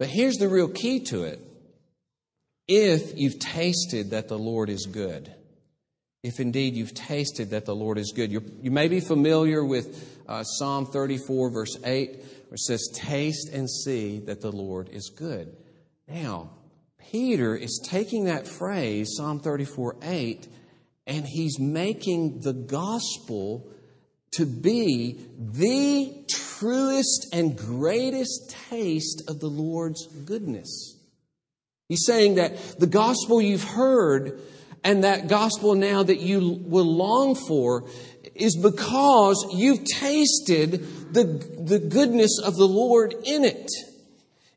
But 0.00 0.08
here's 0.08 0.36
the 0.36 0.48
real 0.48 0.68
key 0.68 1.00
to 1.10 1.24
it. 1.24 1.38
If 2.66 3.18
you've 3.18 3.38
tasted 3.38 4.12
that 4.12 4.28
the 4.28 4.38
Lord 4.38 4.70
is 4.70 4.86
good, 4.86 5.30
if 6.22 6.40
indeed 6.40 6.74
you've 6.74 6.94
tasted 6.94 7.50
that 7.50 7.66
the 7.66 7.74
Lord 7.74 7.98
is 7.98 8.10
good, 8.16 8.32
You're, 8.32 8.42
you 8.62 8.70
may 8.70 8.88
be 8.88 9.00
familiar 9.00 9.62
with 9.62 10.18
uh, 10.26 10.42
Psalm 10.42 10.86
34, 10.86 11.50
verse 11.50 11.76
8, 11.84 12.16
where 12.16 12.54
it 12.54 12.60
says, 12.60 12.88
Taste 12.94 13.50
and 13.52 13.70
see 13.70 14.20
that 14.20 14.40
the 14.40 14.50
Lord 14.50 14.88
is 14.88 15.12
good. 15.14 15.54
Now, 16.08 16.48
Peter 17.10 17.54
is 17.54 17.86
taking 17.86 18.24
that 18.24 18.48
phrase, 18.48 19.10
Psalm 19.18 19.40
34, 19.40 19.96
8, 20.02 20.48
and 21.08 21.26
he's 21.26 21.58
making 21.58 22.40
the 22.40 22.54
gospel 22.54 23.70
to 24.32 24.46
be 24.46 25.20
the 25.36 26.24
truest 26.60 27.28
and 27.32 27.56
greatest 27.56 28.54
taste 28.68 29.22
of 29.28 29.40
the 29.40 29.48
Lord's 29.48 30.06
goodness. 30.06 30.98
He's 31.88 32.04
saying 32.04 32.34
that 32.36 32.78
the 32.78 32.86
gospel 32.86 33.40
you've 33.40 33.64
heard 33.64 34.40
and 34.84 35.04
that 35.04 35.28
gospel 35.28 35.74
now 35.74 36.02
that 36.02 36.20
you 36.20 36.60
will 36.62 36.84
long 36.84 37.34
for 37.34 37.88
is 38.34 38.56
because 38.56 39.46
you've 39.54 39.84
tasted 39.84 41.12
the, 41.12 41.24
the 41.24 41.78
goodness 41.78 42.38
of 42.44 42.56
the 42.56 42.68
Lord 42.68 43.14
in 43.24 43.44
it. 43.44 43.70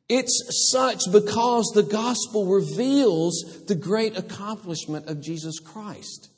It's 0.09 0.69
such 0.71 1.11
because 1.11 1.71
the 1.73 1.83
gospel 1.83 2.45
reveals 2.45 3.63
the 3.67 3.75
great 3.75 4.17
accomplishment 4.17 5.07
of 5.07 5.21
Jesus 5.21 5.59
Christ. 5.59 6.29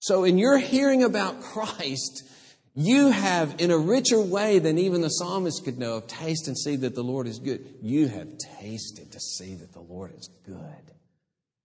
So, 0.00 0.24
in 0.24 0.38
your 0.38 0.58
hearing 0.58 1.02
about 1.02 1.40
Christ, 1.42 2.24
you 2.80 3.08
have, 3.10 3.56
in 3.58 3.72
a 3.72 3.76
richer 3.76 4.20
way 4.20 4.60
than 4.60 4.78
even 4.78 5.00
the 5.00 5.08
psalmist 5.08 5.64
could 5.64 5.78
know, 5.78 5.96
of 5.96 6.06
taste 6.06 6.46
and 6.46 6.56
see 6.56 6.76
that 6.76 6.94
the 6.94 7.02
Lord 7.02 7.26
is 7.26 7.40
good. 7.40 7.66
You 7.82 8.06
have 8.06 8.28
tasted 8.60 9.10
to 9.10 9.18
see 9.18 9.56
that 9.56 9.72
the 9.72 9.80
Lord 9.80 10.12
is 10.16 10.30
good. 10.46 10.94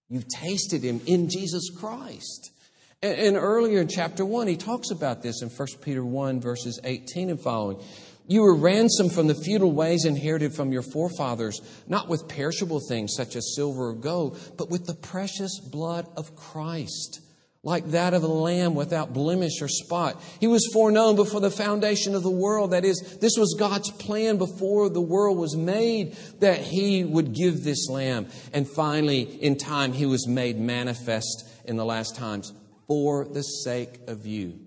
You've 0.09 0.27
tasted 0.27 0.81
Him 0.81 1.01
in 1.05 1.29
Jesus 1.29 1.69
Christ. 1.69 2.49
And, 3.03 3.15
and 3.15 3.37
earlier 3.37 3.79
in 3.79 3.89
chapter 3.89 4.25
1, 4.25 4.47
he 4.47 4.57
talks 4.57 4.89
about 4.89 5.21
this 5.21 5.43
in 5.43 5.49
1 5.49 5.67
Peter 5.81 6.03
1, 6.03 6.41
verses 6.41 6.79
18 6.83 7.29
and 7.29 7.39
following. 7.39 7.79
You 8.25 8.41
were 8.41 8.55
ransomed 8.55 9.13
from 9.13 9.27
the 9.27 9.35
futile 9.35 9.71
ways 9.71 10.05
inherited 10.05 10.55
from 10.55 10.71
your 10.71 10.81
forefathers, 10.81 11.61
not 11.87 12.09
with 12.09 12.27
perishable 12.27 12.81
things 12.89 13.13
such 13.15 13.35
as 13.35 13.53
silver 13.55 13.89
or 13.89 13.93
gold, 13.93 14.39
but 14.57 14.71
with 14.71 14.87
the 14.87 14.95
precious 14.95 15.59
blood 15.59 16.07
of 16.17 16.35
Christ 16.35 17.19
like 17.65 17.91
that 17.91 18.13
of 18.13 18.23
a 18.23 18.27
lamb 18.27 18.75
without 18.75 19.13
blemish 19.13 19.61
or 19.61 19.69
spot. 19.69 20.21
He 20.41 20.47
was 20.47 20.69
foreknown 20.73 21.15
before 21.15 21.39
the 21.39 21.49
foundation 21.49 22.13
of 22.13 22.21
the 22.21 22.29
world. 22.29 22.71
That 22.71 22.83
is, 22.83 23.17
this 23.21 23.37
was 23.37 23.55
God's 23.57 23.89
plan 23.89 24.37
before 24.37 24.89
the 24.89 25.01
world 25.01 25.37
was 25.37 25.55
made 25.55 26.17
that 26.41 26.59
He 26.59 27.05
would 27.05 27.33
give 27.33 27.63
this 27.63 27.87
lamb. 27.89 28.27
And 28.51 28.67
finally, 28.67 29.21
in 29.21 29.57
time, 29.57 29.93
He 29.93 30.05
was 30.05 30.27
made 30.27 30.59
manifest 30.59 31.47
in 31.63 31.77
the 31.77 31.85
last 31.85 32.17
times 32.17 32.51
for 32.85 33.23
the 33.23 33.41
sake 33.41 34.01
of 34.07 34.25
you. 34.25 34.59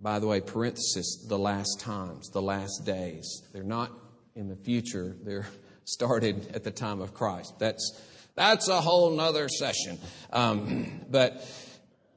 By 0.00 0.20
the 0.20 0.28
way, 0.28 0.40
parenthesis, 0.40 1.26
the 1.28 1.38
last 1.38 1.80
times, 1.80 2.30
the 2.30 2.40
last 2.40 2.84
days. 2.86 3.42
They're 3.52 3.64
not 3.64 3.90
in 4.36 4.48
the 4.48 4.56
future, 4.56 5.16
they're 5.24 5.46
started 5.84 6.54
at 6.54 6.62
the 6.62 6.70
time 6.70 7.00
of 7.00 7.14
Christ. 7.14 7.58
That's, 7.58 8.00
that's 8.36 8.68
a 8.68 8.80
whole 8.80 9.10
nother 9.10 9.48
session. 9.48 9.98
Um, 10.32 11.00
but 11.10 11.44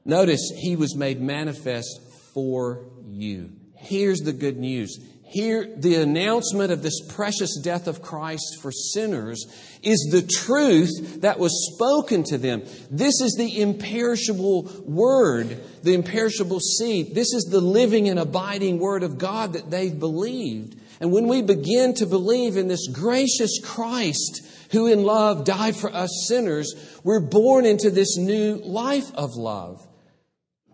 Notice 0.04 0.52
he 0.56 0.76
was 0.76 0.96
made 0.96 1.20
manifest 1.20 2.00
for 2.34 2.86
you. 3.06 3.50
Here's 3.76 4.20
the 4.20 4.32
good 4.32 4.58
news. 4.58 4.98
Here, 5.26 5.66
the 5.76 5.96
announcement 5.96 6.70
of 6.70 6.82
this 6.82 7.00
precious 7.08 7.58
death 7.60 7.88
of 7.88 8.02
Christ 8.02 8.58
for 8.60 8.70
sinners 8.70 9.44
is 9.82 10.08
the 10.12 10.22
truth 10.22 11.22
that 11.22 11.40
was 11.40 11.74
spoken 11.74 12.22
to 12.24 12.38
them. 12.38 12.62
This 12.90 13.20
is 13.20 13.34
the 13.36 13.60
imperishable 13.60 14.70
word, 14.84 15.60
the 15.82 15.94
imperishable 15.94 16.60
seed. 16.60 17.14
This 17.14 17.32
is 17.32 17.48
the 17.50 17.60
living 17.60 18.08
and 18.08 18.20
abiding 18.20 18.78
word 18.78 19.02
of 19.02 19.18
God 19.18 19.54
that 19.54 19.70
they 19.70 19.90
believed. 19.90 20.78
And 21.00 21.10
when 21.10 21.26
we 21.26 21.42
begin 21.42 21.94
to 21.94 22.06
believe 22.06 22.56
in 22.56 22.68
this 22.68 22.86
gracious 22.88 23.58
Christ 23.64 24.46
who 24.70 24.86
in 24.86 25.02
love 25.02 25.44
died 25.44 25.74
for 25.74 25.92
us 25.92 26.26
sinners, 26.28 26.72
we're 27.02 27.18
born 27.18 27.66
into 27.66 27.90
this 27.90 28.16
new 28.16 28.60
life 28.64 29.12
of 29.14 29.30
love. 29.34 29.84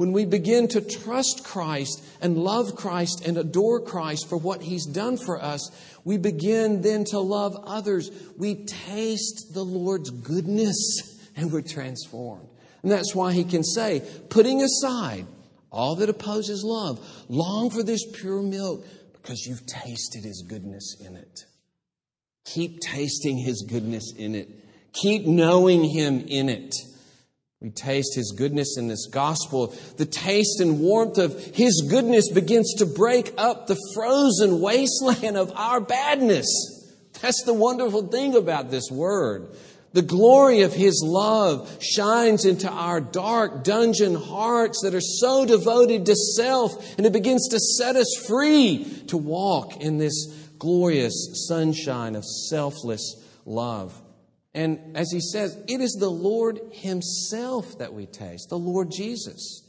When 0.01 0.13
we 0.13 0.25
begin 0.25 0.67
to 0.69 0.81
trust 0.81 1.45
Christ 1.45 2.03
and 2.23 2.39
love 2.39 2.75
Christ 2.75 3.27
and 3.27 3.37
adore 3.37 3.83
Christ 3.83 4.31
for 4.31 4.39
what 4.39 4.63
He's 4.63 4.87
done 4.87 5.19
for 5.19 5.39
us, 5.39 5.71
we 6.07 6.17
begin 6.17 6.81
then 6.81 7.05
to 7.11 7.19
love 7.19 7.55
others. 7.67 8.11
We 8.39 8.65
taste 8.65 9.53
the 9.53 9.63
Lord's 9.63 10.09
goodness 10.09 11.21
and 11.37 11.53
we're 11.53 11.61
transformed. 11.61 12.49
And 12.83 12.91
that's 12.91 13.15
why 13.15 13.35
He 13.35 13.45
can 13.45 13.63
say, 13.63 14.03
putting 14.31 14.63
aside 14.63 15.27
all 15.71 15.97
that 15.97 16.09
opposes 16.09 16.65
love, 16.65 17.07
long 17.29 17.69
for 17.69 17.83
this 17.83 18.07
pure 18.11 18.41
milk 18.41 18.87
because 19.13 19.45
you've 19.45 19.67
tasted 19.67 20.25
His 20.25 20.43
goodness 20.49 20.97
in 20.99 21.15
it. 21.15 21.41
Keep 22.47 22.81
tasting 22.81 23.37
His 23.37 23.67
goodness 23.69 24.15
in 24.17 24.35
it. 24.35 24.49
Keep 24.95 25.27
knowing 25.27 25.85
Him 25.85 26.25
in 26.27 26.49
it. 26.49 26.75
We 27.61 27.69
taste 27.69 28.15
His 28.15 28.33
goodness 28.33 28.79
in 28.79 28.89
this 28.89 29.07
gospel. 29.07 29.75
The 29.99 30.07
taste 30.07 30.61
and 30.61 30.81
warmth 30.81 31.19
of 31.19 31.39
His 31.55 31.87
goodness 31.91 32.33
begins 32.33 32.75
to 32.79 32.87
break 32.87 33.35
up 33.37 33.67
the 33.67 33.79
frozen 33.95 34.61
wasteland 34.63 35.37
of 35.37 35.53
our 35.55 35.79
badness. 35.79 36.47
That's 37.21 37.43
the 37.45 37.53
wonderful 37.53 38.07
thing 38.07 38.35
about 38.35 38.71
this 38.71 38.91
word. 38.91 39.55
The 39.93 40.01
glory 40.01 40.63
of 40.63 40.73
His 40.73 41.03
love 41.05 41.83
shines 41.83 42.47
into 42.47 42.71
our 42.71 42.99
dark 42.99 43.63
dungeon 43.63 44.15
hearts 44.15 44.81
that 44.83 44.95
are 44.95 45.01
so 45.01 45.45
devoted 45.45 46.07
to 46.07 46.15
self, 46.15 46.97
and 46.97 47.05
it 47.05 47.13
begins 47.13 47.49
to 47.49 47.59
set 47.59 47.95
us 47.95 48.25
free 48.27 48.85
to 49.09 49.19
walk 49.19 49.83
in 49.83 49.99
this 49.99 50.27
glorious 50.59 51.47
sunshine 51.49 52.17
of 52.17 52.25
selfless 52.25 53.23
love. 53.45 54.01
And 54.55 54.97
as 54.97 55.11
He 55.13 55.21
says, 55.21 55.57
it 55.69 55.81
is 55.81 55.97
the 55.99 56.11
Lord 56.11 56.61
Himself 56.73 57.79
that 57.79 57.93
we 57.93 58.07
taste, 58.07 58.49
the 58.49 58.59
Lord 58.59 58.91
Jesus. 58.91 59.67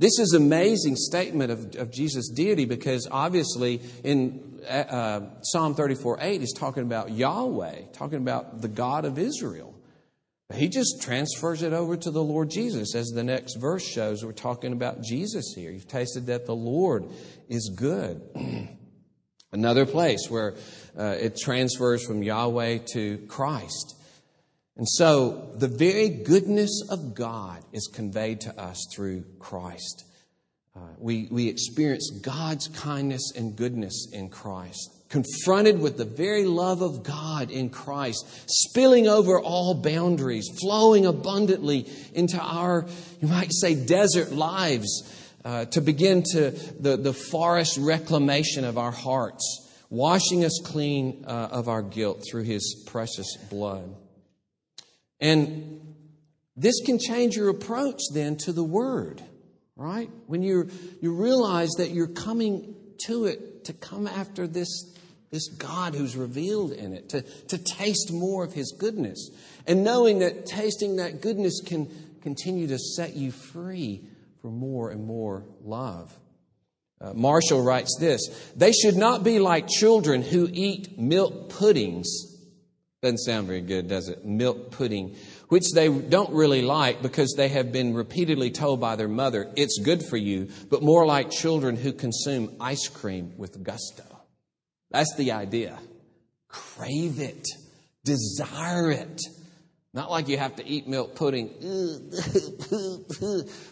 This 0.00 0.18
is 0.18 0.32
an 0.32 0.42
amazing 0.42 0.96
statement 0.96 1.52
of, 1.52 1.76
of 1.76 1.92
Jesus' 1.92 2.28
deity 2.28 2.64
because 2.64 3.06
obviously 3.10 3.80
in 4.02 4.60
uh, 4.68 4.72
uh 4.72 5.20
Psalm 5.42 5.74
34 5.74 6.18
8, 6.20 6.40
he's 6.40 6.52
talking 6.52 6.82
about 6.82 7.12
Yahweh, 7.12 7.82
talking 7.92 8.18
about 8.18 8.60
the 8.60 8.68
God 8.68 9.04
of 9.04 9.18
Israel. 9.18 9.74
He 10.52 10.68
just 10.68 11.00
transfers 11.00 11.62
it 11.62 11.72
over 11.72 11.96
to 11.96 12.10
the 12.10 12.22
Lord 12.22 12.50
Jesus. 12.50 12.94
As 12.94 13.08
the 13.08 13.24
next 13.24 13.56
verse 13.56 13.86
shows, 13.86 14.24
we're 14.24 14.32
talking 14.32 14.72
about 14.72 15.02
Jesus 15.02 15.54
here. 15.56 15.70
You've 15.70 15.88
tasted 15.88 16.26
that 16.26 16.44
the 16.44 16.54
Lord 16.54 17.06
is 17.48 17.72
good. 17.74 18.20
Another 19.52 19.86
place 19.86 20.28
where 20.28 20.54
uh, 20.98 21.16
it 21.18 21.36
transfers 21.36 22.04
from 22.04 22.22
Yahweh 22.22 22.78
to 22.92 23.18
Christ. 23.26 23.96
And 24.76 24.88
so 24.88 25.52
the 25.56 25.68
very 25.68 26.08
goodness 26.08 26.82
of 26.90 27.14
God 27.14 27.62
is 27.72 27.86
conveyed 27.86 28.40
to 28.42 28.60
us 28.60 28.86
through 28.92 29.24
Christ. 29.38 30.04
Uh, 30.76 30.80
we, 30.98 31.28
we 31.30 31.48
experience 31.48 32.10
God's 32.10 32.66
kindness 32.66 33.32
and 33.36 33.54
goodness 33.54 34.08
in 34.12 34.28
Christ. 34.28 34.90
Confronted 35.08 35.78
with 35.78 35.96
the 35.96 36.04
very 36.04 36.44
love 36.44 36.82
of 36.82 37.04
God 37.04 37.52
in 37.52 37.70
Christ, 37.70 38.26
spilling 38.48 39.06
over 39.06 39.40
all 39.40 39.74
boundaries, 39.74 40.48
flowing 40.60 41.06
abundantly 41.06 41.86
into 42.12 42.36
our, 42.36 42.86
you 43.22 43.28
might 43.28 43.52
say, 43.52 43.76
desert 43.76 44.32
lives, 44.32 45.08
uh, 45.44 45.66
to 45.66 45.80
begin 45.80 46.24
to 46.32 46.50
the, 46.80 46.96
the 46.96 47.12
forest 47.12 47.78
reclamation 47.78 48.64
of 48.64 48.76
our 48.76 48.90
hearts, 48.90 49.70
washing 49.88 50.44
us 50.44 50.60
clean 50.64 51.24
uh, 51.28 51.48
of 51.52 51.68
our 51.68 51.82
guilt 51.82 52.24
through 52.28 52.42
His 52.42 52.82
precious 52.88 53.36
blood. 53.48 53.94
And 55.24 55.80
this 56.54 56.82
can 56.84 56.98
change 56.98 57.34
your 57.34 57.48
approach 57.48 57.98
then 58.12 58.36
to 58.44 58.52
the 58.52 58.62
Word, 58.62 59.22
right? 59.74 60.10
When 60.26 60.42
you 60.42 60.68
you 61.00 61.14
realize 61.14 61.70
that 61.78 61.92
you're 61.92 62.08
coming 62.08 62.74
to 63.06 63.24
it 63.24 63.64
to 63.64 63.72
come 63.72 64.06
after 64.06 64.46
this, 64.46 64.68
this 65.30 65.48
God 65.48 65.94
who's 65.94 66.14
revealed 66.14 66.72
in 66.72 66.92
it, 66.92 67.08
to, 67.08 67.22
to 67.22 67.56
taste 67.56 68.12
more 68.12 68.44
of 68.44 68.52
His 68.52 68.74
goodness. 68.78 69.30
And 69.66 69.82
knowing 69.82 70.18
that 70.18 70.44
tasting 70.44 70.96
that 70.96 71.22
goodness 71.22 71.62
can 71.64 71.88
continue 72.20 72.66
to 72.66 72.78
set 72.78 73.16
you 73.16 73.32
free 73.32 74.02
for 74.42 74.50
more 74.50 74.90
and 74.90 75.06
more 75.06 75.46
love. 75.62 76.14
Uh, 77.00 77.14
Marshall 77.14 77.62
writes 77.62 77.96
this 77.98 78.52
They 78.56 78.72
should 78.72 78.96
not 78.96 79.24
be 79.24 79.38
like 79.38 79.68
children 79.68 80.20
who 80.20 80.50
eat 80.52 80.98
milk 80.98 81.48
puddings 81.48 82.33
doesn't 83.04 83.18
sound 83.18 83.46
very 83.46 83.60
good, 83.60 83.86
does 83.86 84.08
it? 84.08 84.24
Milk 84.24 84.72
pudding, 84.72 85.14
which 85.48 85.70
they 85.74 85.88
don't 85.88 86.32
really 86.32 86.62
like 86.62 87.02
because 87.02 87.34
they 87.36 87.48
have 87.48 87.70
been 87.70 87.94
repeatedly 87.94 88.50
told 88.50 88.80
by 88.80 88.96
their 88.96 89.08
mother, 89.08 89.48
it's 89.56 89.78
good 89.78 90.02
for 90.02 90.16
you, 90.16 90.48
but 90.70 90.82
more 90.82 91.06
like 91.06 91.30
children 91.30 91.76
who 91.76 91.92
consume 91.92 92.56
ice 92.60 92.88
cream 92.88 93.34
with 93.36 93.62
gusto. 93.62 94.04
That's 94.90 95.14
the 95.16 95.32
idea. 95.32 95.78
Crave 96.48 97.20
it, 97.20 97.46
desire 98.04 98.90
it. 98.90 99.20
Not 99.92 100.10
like 100.10 100.28
you 100.28 100.38
have 100.38 100.56
to 100.56 100.66
eat 100.66 100.88
milk 100.88 101.14
pudding, 101.14 101.48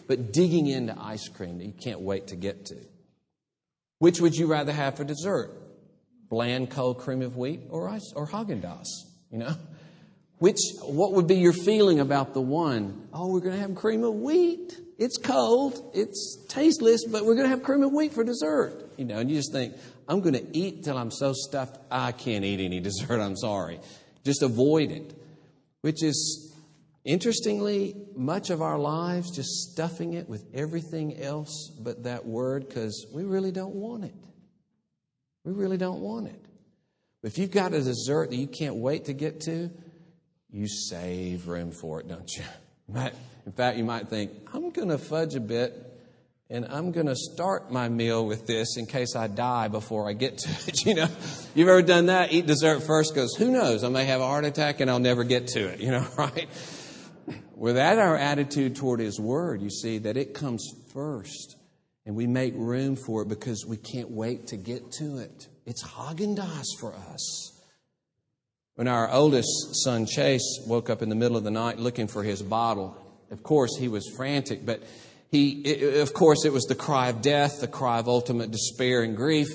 but 0.07 0.31
digging 0.31 0.67
into 0.67 0.95
ice 0.97 1.27
cream 1.27 1.57
that 1.57 1.65
you 1.65 1.73
can't 1.73 1.99
wait 1.99 2.27
to 2.27 2.35
get 2.35 2.67
to. 2.67 2.77
Which 3.99 4.21
would 4.21 4.35
you 4.35 4.47
rather 4.47 4.71
have 4.71 4.95
for 4.95 5.03
dessert? 5.03 5.51
Bland 6.29 6.69
cold 6.69 6.99
cream 6.99 7.21
of 7.21 7.35
wheat 7.35 7.61
or 7.69 7.89
ice 7.89 8.11
or 8.15 8.27
Haagen-Dazs? 8.27 9.12
You 9.33 9.39
know? 9.39 9.55
Which, 10.37 10.59
what 10.81 11.13
would 11.13 11.25
be 11.25 11.37
your 11.37 11.53
feeling 11.53 11.99
about 11.99 12.33
the 12.33 12.41
one? 12.41 13.07
Oh, 13.11 13.33
we're 13.33 13.39
going 13.39 13.55
to 13.55 13.61
have 13.61 13.73
cream 13.73 14.03
of 14.03 14.13
wheat. 14.13 14.77
It's 14.99 15.17
cold. 15.17 15.91
It's 15.95 16.37
tasteless, 16.47 17.05
but 17.05 17.25
we're 17.25 17.33
going 17.33 17.45
to 17.45 17.49
have 17.49 17.63
cream 17.63 17.81
of 17.81 17.91
wheat 17.91 18.13
for 18.13 18.23
dessert. 18.23 18.91
You 18.95 19.05
know, 19.05 19.17
and 19.17 19.29
you 19.29 19.35
just 19.35 19.51
think, 19.51 19.73
I'm 20.07 20.21
going 20.21 20.35
to 20.35 20.57
eat 20.57 20.83
till 20.83 20.97
I'm 20.97 21.09
so 21.09 21.33
stuffed 21.33 21.79
I 21.89 22.11
can't 22.11 22.45
eat 22.45 22.59
any 22.59 22.79
dessert. 22.81 23.19
I'm 23.19 23.35
sorry. 23.35 23.79
Just 24.23 24.43
avoid 24.43 24.91
it. 24.91 25.17
Which 25.81 26.03
is, 26.03 26.53
interestingly, 27.03 27.95
much 28.15 28.51
of 28.51 28.61
our 28.61 28.77
lives 28.77 29.31
just 29.31 29.71
stuffing 29.71 30.13
it 30.13 30.29
with 30.29 30.45
everything 30.53 31.19
else 31.19 31.71
but 31.79 32.03
that 32.03 32.25
word 32.25 32.67
because 32.67 33.07
we 33.11 33.23
really 33.23 33.51
don't 33.51 33.73
want 33.73 34.05
it. 34.05 34.13
We 35.43 35.53
really 35.53 35.77
don't 35.77 36.01
want 36.01 36.27
it. 36.27 36.39
If 37.23 37.37
you've 37.37 37.51
got 37.51 37.73
a 37.73 37.81
dessert 37.81 38.31
that 38.31 38.35
you 38.35 38.47
can't 38.47 38.75
wait 38.75 39.05
to 39.05 39.13
get 39.13 39.41
to, 39.41 39.71
you 40.51 40.67
save 40.67 41.47
room 41.47 41.71
for 41.71 42.01
it, 42.01 42.07
don't 42.07 42.29
you? 42.35 42.43
In 43.45 43.51
fact, 43.51 43.77
you 43.77 43.83
might 43.83 44.09
think, 44.09 44.31
I'm 44.53 44.71
going 44.71 44.89
to 44.89 44.97
fudge 44.97 45.35
a 45.35 45.39
bit 45.39 45.89
and 46.49 46.65
I'm 46.65 46.91
going 46.91 47.07
to 47.07 47.15
start 47.15 47.71
my 47.71 47.89
meal 47.89 48.25
with 48.25 48.45
this 48.45 48.77
in 48.77 48.85
case 48.85 49.15
I 49.15 49.27
die 49.27 49.69
before 49.69 50.07
I 50.07 50.13
get 50.13 50.37
to 50.39 50.49
it. 50.67 50.85
You 50.85 50.95
know, 50.95 51.07
you've 51.55 51.69
ever 51.69 51.81
done 51.81 52.07
that? 52.07 52.31
Eat 52.33 52.45
dessert 52.45 52.83
first, 52.83 53.15
goes, 53.15 53.35
who 53.35 53.51
knows? 53.51 53.83
I 53.83 53.89
may 53.89 54.05
have 54.05 54.21
a 54.21 54.25
heart 54.25 54.45
attack 54.45 54.81
and 54.81 54.89
I'll 54.89 54.99
never 54.99 55.23
get 55.23 55.47
to 55.49 55.67
it, 55.67 55.79
you 55.81 55.91
know, 55.91 56.05
right? 56.17 56.47
With 57.55 57.75
that, 57.75 57.99
our 57.99 58.17
attitude 58.17 58.75
toward 58.75 58.99
His 58.99 59.19
Word, 59.19 59.61
you 59.61 59.69
see, 59.69 59.99
that 59.99 60.17
it 60.17 60.33
comes 60.33 60.69
first 60.93 61.55
and 62.05 62.15
we 62.15 62.27
make 62.27 62.53
room 62.55 62.97
for 62.97 63.21
it 63.21 63.29
because 63.29 63.65
we 63.65 63.77
can't 63.77 64.11
wait 64.11 64.47
to 64.47 64.57
get 64.57 64.91
to 64.99 65.19
it. 65.19 65.47
It's 65.65 65.83
Haagen 65.83 66.35
Dazs 66.35 66.77
for 66.79 66.93
us. 66.93 67.51
When 68.75 68.87
our 68.87 69.09
oldest 69.11 69.83
son 69.83 70.05
Chase 70.05 70.61
woke 70.67 70.89
up 70.89 71.01
in 71.01 71.09
the 71.09 71.15
middle 71.15 71.37
of 71.37 71.43
the 71.43 71.51
night 71.51 71.79
looking 71.79 72.07
for 72.07 72.23
his 72.23 72.41
bottle, 72.41 72.97
of 73.31 73.43
course 73.43 73.77
he 73.77 73.87
was 73.87 74.11
frantic, 74.17 74.65
but 74.65 74.83
he, 75.31 75.51
it, 75.61 76.01
of 76.01 76.13
course, 76.13 76.45
it 76.45 76.51
was 76.51 76.65
the 76.65 76.75
cry 76.75 77.09
of 77.09 77.21
death, 77.21 77.61
the 77.61 77.67
cry 77.67 77.99
of 77.99 78.07
ultimate 78.07 78.51
despair 78.51 79.03
and 79.03 79.15
grief, 79.15 79.47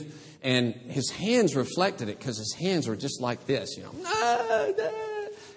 and 0.42 0.75
his 0.75 1.11
hands 1.11 1.55
reflected 1.55 2.09
it 2.09 2.18
because 2.18 2.38
his 2.38 2.55
hands 2.55 2.88
were 2.88 2.97
just 2.97 3.21
like 3.21 3.47
this, 3.47 3.77
you 3.77 3.85
know. 3.85 4.75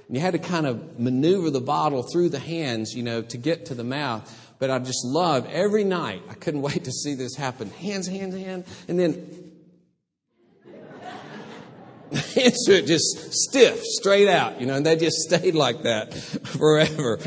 And 0.08 0.18
you 0.18 0.20
had 0.20 0.34
to 0.34 0.40
kind 0.40 0.68
of 0.68 1.00
maneuver 1.00 1.50
the 1.50 1.62
bottle 1.62 2.04
through 2.04 2.30
the 2.30 2.40
hands, 2.40 2.94
you 2.94 3.02
know, 3.04 3.22
to 3.22 3.38
get 3.38 3.68
to 3.68 3.74
the 3.74 3.84
mouth. 3.84 4.30
But 4.60 4.70
I 4.70 4.78
just 4.80 5.06
loved 5.06 5.50
every 5.50 5.84
night. 5.84 6.22
I 6.30 6.34
couldn't 6.34 6.62
wait 6.70 6.84
to 6.84 6.92
see 6.92 7.14
this 7.14 7.36
happen. 7.36 7.70
Hands, 7.70 8.06
hands, 8.06 8.36
hands, 8.36 8.68
and 8.88 9.00
then 9.00 9.51
answer 12.36 12.74
it 12.74 12.88
just 12.88 13.34
stiff, 13.34 13.82
straight 13.84 14.28
out, 14.28 14.60
you 14.60 14.68
know, 14.68 14.76
and 14.76 14.86
they 14.86 14.96
just 14.98 15.18
stayed 15.28 15.56
like 15.56 15.84
that 15.84 16.14
forever. 16.44 17.20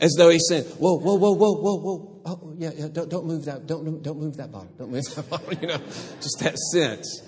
As 0.00 0.14
though 0.16 0.28
he 0.28 0.38
said, 0.38 0.64
whoa, 0.78 0.98
whoa, 0.98 1.14
whoa, 1.14 1.32
whoa, 1.32 1.52
whoa, 1.54 1.76
whoa. 1.76 2.20
Oh, 2.26 2.54
yeah, 2.56 2.70
yeah, 2.74 2.88
don't, 2.90 3.10
don't 3.10 3.26
move 3.26 3.46
that, 3.46 3.66
don't, 3.66 4.02
don't 4.02 4.18
move 4.18 4.36
that 4.36 4.52
bottle. 4.52 4.70
Don't 4.78 4.92
move 4.92 5.04
that 5.14 5.28
bottle, 5.28 5.52
you 5.54 5.66
know, 5.66 5.78
just 6.20 6.38
that 6.40 6.56
sense. 6.56 7.22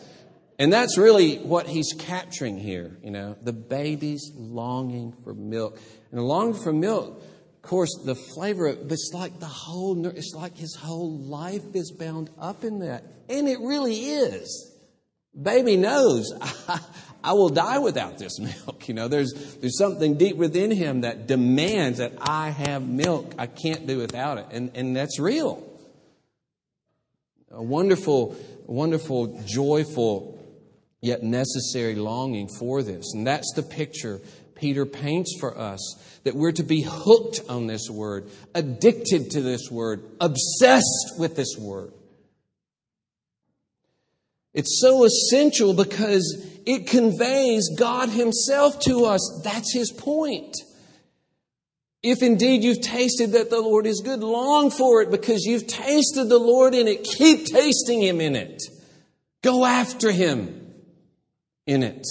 And 0.59 0.73
that's 0.73 0.97
really 0.97 1.39
what 1.39 1.67
he's 1.67 1.93
capturing 1.99 2.59
here, 2.59 2.97
you 3.03 3.11
know, 3.11 3.37
the 3.43 3.53
baby's 3.53 4.31
longing 4.37 5.15
for 5.25 5.35
milk. 5.35 5.79
And 6.13 6.21
longing 6.23 6.55
for 6.55 6.73
milk, 6.73 7.23
of 7.57 7.63
course, 7.63 7.91
the 8.05 8.15
flavor, 8.15 8.69
of, 8.69 8.91
it's 8.91 9.11
like 9.13 9.41
the 9.41 9.47
whole, 9.47 10.07
it's 10.07 10.33
like 10.35 10.57
his 10.57 10.77
whole 10.77 11.19
life 11.19 11.75
is 11.75 11.91
bound 11.91 12.31
up 12.39 12.63
in 12.63 12.79
that. 12.79 13.05
And 13.29 13.49
it 13.49 13.59
really 13.61 13.97
is. 13.97 14.76
Baby 15.41 15.77
knows 15.77 16.33
I 17.27 17.33
will 17.33 17.49
die 17.49 17.79
without 17.79 18.19
this 18.19 18.39
milk. 18.67 18.89
You 18.89 18.95
know, 18.95 19.09
there's, 19.09 19.57
there's 19.61 19.77
something 19.77 20.17
deep 20.17 20.37
within 20.37 20.71
him 20.71 21.01
that 21.01 21.27
demands 21.27 21.99
that 21.99 22.13
I 22.21 22.51
have 22.51 22.87
milk. 22.87 23.35
I 23.37 23.47
can't 23.47 23.87
do 23.87 23.99
without 23.99 24.39
it. 24.39 24.47
And, 24.53 24.71
and 24.77 24.97
that's 24.97 25.19
real. 25.19 25.63
A 27.51 27.63
wonderful, 27.63 28.37
wonderful, 28.67 29.43
joyful, 29.45 30.39
yet 31.01 31.25
necessary 31.25 31.97
longing 31.97 32.49
for 32.49 32.83
this. 32.83 33.13
And 33.13 33.27
that's 33.27 33.53
the 33.55 33.63
picture 33.63 34.21
Peter 34.55 34.87
paints 34.87 35.37
for 35.39 35.59
us 35.59 36.21
that 36.25 36.35
we're 36.35 36.53
to 36.53 36.63
be 36.63 36.83
hooked 36.83 37.41
on 37.49 37.67
this 37.67 37.91
word, 37.91 38.31
addicted 38.55 39.31
to 39.33 39.41
this 39.43 39.69
word, 39.71 40.03
obsessed 40.21 41.15
with 41.19 41.35
this 41.37 41.57
word. 41.59 41.93
It's 44.57 44.81
so 44.81 45.05
essential 45.05 45.75
because 45.75 46.43
it 46.65 46.87
conveys 46.87 47.69
God 47.77 48.09
Himself 48.09 48.81
to 48.81 49.05
us. 49.05 49.43
That's 49.45 49.75
His 49.75 49.93
point. 49.93 50.57
If 52.03 52.23
indeed 52.23 52.65
you've 52.65 52.81
tasted 52.81 53.33
that 53.33 53.51
the 53.51 53.61
Lord 53.61 53.87
is 53.87 54.01
good, 54.03 54.21
long 54.21 54.71
for 54.71 55.03
it 55.03 55.11
because 55.11 55.45
you've 55.45 55.67
tasted 55.67 56.31
the 56.31 56.39
Lord 56.39 56.75
in 56.75 56.89
it. 56.89 57.05
Keep 57.05 57.47
tasting 57.47 58.01
Him 58.01 58.19
in 58.23 58.35
it. 58.35 58.63
Go 59.43 59.67
after 59.67 60.11
Him 60.11 60.73
in 61.67 61.83
it. 61.83 62.07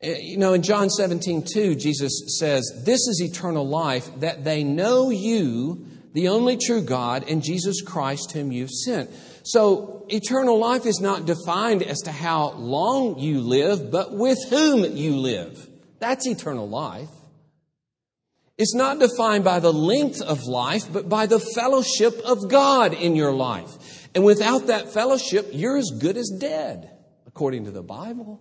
Eh, 0.00 0.20
you 0.22 0.38
know, 0.38 0.54
in 0.54 0.62
John 0.62 0.88
17, 0.88 1.44
2, 1.52 1.74
Jesus 1.74 2.38
says, 2.38 2.82
This 2.86 3.06
is 3.06 3.20
eternal 3.22 3.68
life, 3.68 4.08
that 4.20 4.44
they 4.44 4.64
know 4.64 5.10
you, 5.10 5.86
the 6.14 6.28
only 6.28 6.56
true 6.56 6.80
God, 6.80 7.28
and 7.28 7.42
Jesus 7.42 7.82
Christ, 7.82 8.32
whom 8.32 8.52
you've 8.52 8.70
sent. 8.70 9.10
So, 9.42 10.06
eternal 10.08 10.58
life 10.58 10.86
is 10.86 11.00
not 11.00 11.26
defined 11.26 11.82
as 11.82 12.00
to 12.02 12.12
how 12.12 12.52
long 12.52 13.18
you 13.18 13.40
live, 13.40 13.90
but 13.90 14.12
with 14.12 14.38
whom 14.50 14.84
you 14.96 15.16
live. 15.16 15.68
That's 15.98 16.26
eternal 16.26 16.68
life. 16.68 17.08
It's 18.58 18.74
not 18.74 18.98
defined 18.98 19.44
by 19.44 19.60
the 19.60 19.72
length 19.72 20.20
of 20.20 20.44
life, 20.44 20.92
but 20.92 21.08
by 21.08 21.24
the 21.24 21.40
fellowship 21.40 22.18
of 22.26 22.50
God 22.50 22.92
in 22.92 23.16
your 23.16 23.32
life. 23.32 24.08
And 24.14 24.22
without 24.22 24.66
that 24.66 24.92
fellowship, 24.92 25.48
you're 25.52 25.78
as 25.78 25.90
good 25.98 26.18
as 26.18 26.28
dead, 26.38 26.90
according 27.26 27.64
to 27.64 27.70
the 27.70 27.82
Bible. 27.82 28.38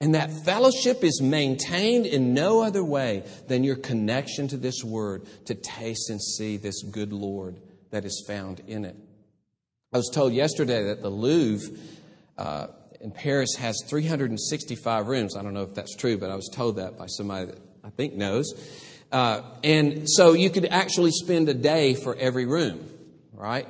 And 0.00 0.14
that 0.14 0.30
fellowship 0.44 1.02
is 1.02 1.22
maintained 1.22 2.04
in 2.04 2.34
no 2.34 2.60
other 2.60 2.84
way 2.84 3.24
than 3.48 3.64
your 3.64 3.76
connection 3.76 4.48
to 4.48 4.58
this 4.58 4.84
word 4.84 5.24
to 5.46 5.54
taste 5.54 6.10
and 6.10 6.20
see 6.20 6.58
this 6.58 6.82
good 6.82 7.12
Lord 7.12 7.62
that 7.90 8.04
is 8.04 8.22
found 8.26 8.60
in 8.66 8.84
it. 8.84 8.96
I 9.94 9.96
was 9.96 10.10
told 10.10 10.32
yesterday 10.32 10.82
that 10.88 11.02
the 11.02 11.08
Louvre 11.08 11.78
uh, 12.36 12.66
in 13.00 13.12
Paris 13.12 13.54
has 13.54 13.80
365 13.86 15.06
rooms. 15.06 15.36
I 15.36 15.42
don't 15.42 15.54
know 15.54 15.62
if 15.62 15.74
that's 15.74 15.94
true, 15.94 16.18
but 16.18 16.32
I 16.32 16.34
was 16.34 16.50
told 16.52 16.76
that 16.76 16.98
by 16.98 17.06
somebody 17.06 17.46
that 17.46 17.58
I 17.84 17.90
think 17.90 18.14
knows. 18.14 18.54
Uh, 19.12 19.42
and 19.62 20.10
so 20.10 20.32
you 20.32 20.50
could 20.50 20.64
actually 20.64 21.12
spend 21.12 21.48
a 21.48 21.54
day 21.54 21.94
for 21.94 22.16
every 22.16 22.44
room, 22.44 22.84
right? 23.34 23.68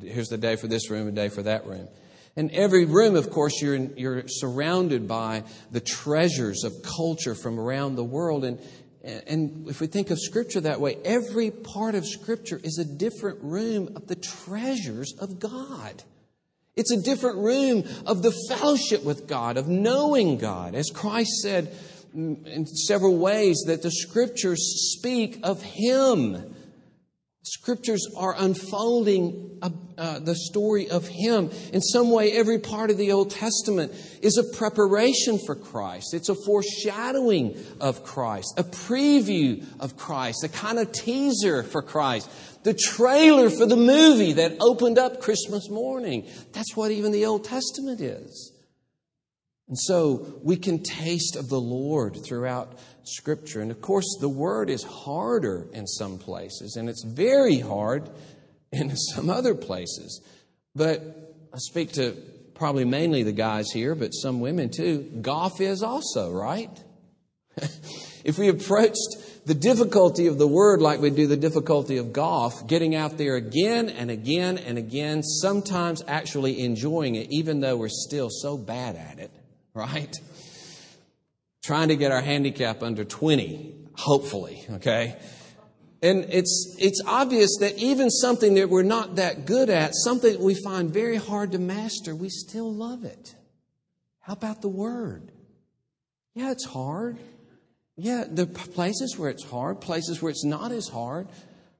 Here's 0.00 0.28
the 0.28 0.38
day 0.38 0.56
for 0.56 0.68
this 0.68 0.88
room, 0.88 1.06
a 1.06 1.12
day 1.12 1.28
for 1.28 1.42
that 1.42 1.66
room. 1.66 1.86
And 2.34 2.50
every 2.52 2.86
room, 2.86 3.14
of 3.14 3.28
course, 3.28 3.60
you're, 3.60 3.74
in, 3.74 3.92
you're 3.98 4.22
surrounded 4.28 5.06
by 5.06 5.44
the 5.70 5.80
treasures 5.80 6.64
of 6.64 6.82
culture 6.82 7.34
from 7.34 7.60
around 7.60 7.96
the 7.96 8.04
world. 8.04 8.42
And 8.42 8.58
and 9.06 9.68
if 9.68 9.80
we 9.80 9.86
think 9.86 10.10
of 10.10 10.18
Scripture 10.18 10.60
that 10.62 10.80
way, 10.80 10.96
every 11.04 11.50
part 11.50 11.94
of 11.94 12.06
Scripture 12.06 12.60
is 12.62 12.78
a 12.78 12.84
different 12.84 13.42
room 13.42 13.92
of 13.94 14.06
the 14.08 14.16
treasures 14.16 15.14
of 15.18 15.38
God. 15.38 16.02
It's 16.74 16.90
a 16.90 17.00
different 17.00 17.38
room 17.38 17.84
of 18.04 18.22
the 18.22 18.32
fellowship 18.48 19.04
with 19.04 19.26
God, 19.26 19.56
of 19.56 19.68
knowing 19.68 20.38
God. 20.38 20.74
As 20.74 20.90
Christ 20.90 21.40
said 21.40 21.74
mm, 22.14 22.46
in 22.46 22.66
several 22.66 23.16
ways, 23.16 23.64
that 23.66 23.82
the 23.82 23.90
Scriptures 23.90 24.92
speak 24.92 25.38
of 25.42 25.62
Him. 25.62 26.55
Scriptures 27.48 28.08
are 28.16 28.34
unfolding 28.36 29.60
uh, 29.62 30.18
the 30.18 30.34
story 30.34 30.90
of 30.90 31.06
Him. 31.06 31.48
In 31.72 31.80
some 31.80 32.10
way, 32.10 32.32
every 32.32 32.58
part 32.58 32.90
of 32.90 32.98
the 32.98 33.12
Old 33.12 33.30
Testament 33.30 33.92
is 34.20 34.36
a 34.36 34.56
preparation 34.56 35.38
for 35.46 35.54
Christ. 35.54 36.12
It's 36.12 36.28
a 36.28 36.34
foreshadowing 36.34 37.56
of 37.80 38.02
Christ, 38.02 38.54
a 38.58 38.64
preview 38.64 39.64
of 39.78 39.96
Christ, 39.96 40.42
a 40.42 40.48
kind 40.48 40.80
of 40.80 40.90
teaser 40.90 41.62
for 41.62 41.82
Christ, 41.82 42.28
the 42.64 42.74
trailer 42.74 43.48
for 43.48 43.64
the 43.64 43.76
movie 43.76 44.32
that 44.34 44.56
opened 44.60 44.98
up 44.98 45.20
Christmas 45.20 45.70
morning. 45.70 46.28
That's 46.52 46.76
what 46.76 46.90
even 46.90 47.12
the 47.12 47.26
Old 47.26 47.44
Testament 47.44 48.00
is. 48.00 48.55
And 49.68 49.78
so 49.78 50.38
we 50.42 50.56
can 50.56 50.82
taste 50.82 51.36
of 51.36 51.48
the 51.48 51.60
Lord 51.60 52.24
throughout 52.24 52.78
Scripture. 53.02 53.60
And 53.60 53.70
of 53.70 53.80
course, 53.80 54.06
the 54.20 54.28
Word 54.28 54.70
is 54.70 54.84
harder 54.84 55.66
in 55.72 55.86
some 55.86 56.18
places, 56.18 56.76
and 56.76 56.88
it's 56.88 57.04
very 57.04 57.58
hard 57.58 58.08
in 58.72 58.96
some 59.14 59.28
other 59.28 59.54
places. 59.54 60.22
But 60.74 61.00
I 61.52 61.58
speak 61.58 61.92
to 61.92 62.16
probably 62.54 62.84
mainly 62.84 63.22
the 63.22 63.32
guys 63.32 63.70
here, 63.70 63.94
but 63.94 64.10
some 64.10 64.40
women 64.40 64.70
too. 64.70 65.02
Golf 65.20 65.60
is 65.60 65.82
also, 65.82 66.32
right? 66.32 66.70
if 68.24 68.38
we 68.38 68.48
approached 68.48 69.46
the 69.46 69.54
difficulty 69.54 70.26
of 70.26 70.38
the 70.38 70.46
word 70.46 70.80
like 70.82 71.00
we 71.00 71.10
do 71.10 71.26
the 71.26 71.36
difficulty 71.36 71.98
of 71.98 72.12
golf, 72.12 72.66
getting 72.66 72.94
out 72.94 73.16
there 73.16 73.36
again 73.36 73.88
and 73.88 74.10
again 74.10 74.58
and 74.58 74.78
again, 74.78 75.22
sometimes 75.22 76.02
actually 76.08 76.64
enjoying 76.64 77.14
it, 77.14 77.28
even 77.30 77.60
though 77.60 77.76
we're 77.76 77.88
still 77.88 78.28
so 78.30 78.58
bad 78.58 78.96
at 78.96 79.18
it, 79.18 79.30
right? 79.76 80.16
Trying 81.62 81.88
to 81.88 81.96
get 81.96 82.10
our 82.10 82.22
handicap 82.22 82.82
under 82.82 83.04
20, 83.04 83.74
hopefully, 83.94 84.64
okay? 84.70 85.16
And 86.02 86.26
it's, 86.30 86.76
it's 86.78 87.02
obvious 87.06 87.58
that 87.60 87.76
even 87.78 88.10
something 88.10 88.54
that 88.54 88.70
we're 88.70 88.82
not 88.82 89.16
that 89.16 89.44
good 89.44 89.68
at, 89.68 89.94
something 89.94 90.32
that 90.32 90.40
we 90.40 90.54
find 90.54 90.90
very 90.90 91.16
hard 91.16 91.52
to 91.52 91.58
master, 91.58 92.14
we 92.14 92.30
still 92.30 92.72
love 92.72 93.04
it. 93.04 93.34
How 94.20 94.32
about 94.32 94.62
the 94.62 94.68
Word? 94.68 95.30
Yeah, 96.34 96.50
it's 96.52 96.64
hard. 96.64 97.18
Yeah, 97.96 98.24
are 98.38 98.46
places 98.46 99.16
where 99.18 99.30
it's 99.30 99.44
hard, 99.44 99.80
places 99.80 100.20
where 100.20 100.30
it's 100.30 100.44
not 100.44 100.72
as 100.72 100.88
hard, 100.88 101.28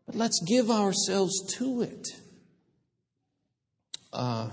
but 0.07 0.15
let's 0.15 0.43
give 0.47 0.71
ourselves 0.71 1.33
to 1.59 1.83
it. 1.83 2.07
Uh, 4.13 4.49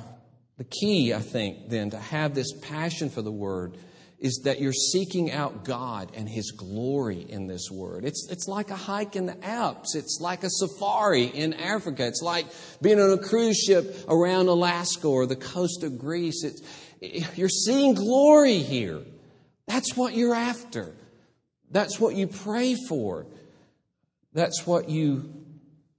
the 0.63 0.69
key, 0.69 1.13
I 1.13 1.19
think, 1.19 1.69
then, 1.69 1.89
to 1.91 1.99
have 1.99 2.33
this 2.33 2.53
passion 2.61 3.09
for 3.09 3.21
the 3.21 3.31
Word 3.31 3.77
is 4.19 4.43
that 4.45 4.61
you're 4.61 4.71
seeking 4.71 5.31
out 5.31 5.65
God 5.65 6.11
and 6.15 6.29
His 6.29 6.51
glory 6.51 7.25
in 7.27 7.47
this 7.47 7.69
word. 7.69 8.05
It's, 8.05 8.29
it's 8.31 8.47
like 8.47 8.69
a 8.69 8.75
hike 8.75 9.17
in 9.17 9.25
the 9.25 9.45
Alps. 9.45 9.95
It's 9.95 10.19
like 10.21 10.45
a 10.45 10.49
safari 10.49 11.25
in 11.25 11.53
Africa. 11.53 12.07
It's 12.07 12.21
like 12.21 12.45
being 12.81 13.01
on 13.01 13.11
a 13.11 13.17
cruise 13.17 13.57
ship 13.57 14.05
around 14.07 14.47
Alaska 14.47 15.07
or 15.07 15.25
the 15.25 15.35
coast 15.35 15.83
of 15.83 15.99
Greece. 15.99 16.45
It's, 16.45 17.37
you're 17.37 17.49
seeing 17.49 17.95
glory 17.95 18.59
here. 18.59 19.01
That's 19.67 19.97
what 19.97 20.13
you're 20.13 20.35
after. 20.35 20.93
That's 21.69 21.99
what 21.99 22.15
you 22.15 22.27
pray 22.27 22.75
for. 22.87 23.25
That's 24.31 24.65
what 24.65 24.87
you 24.87 25.42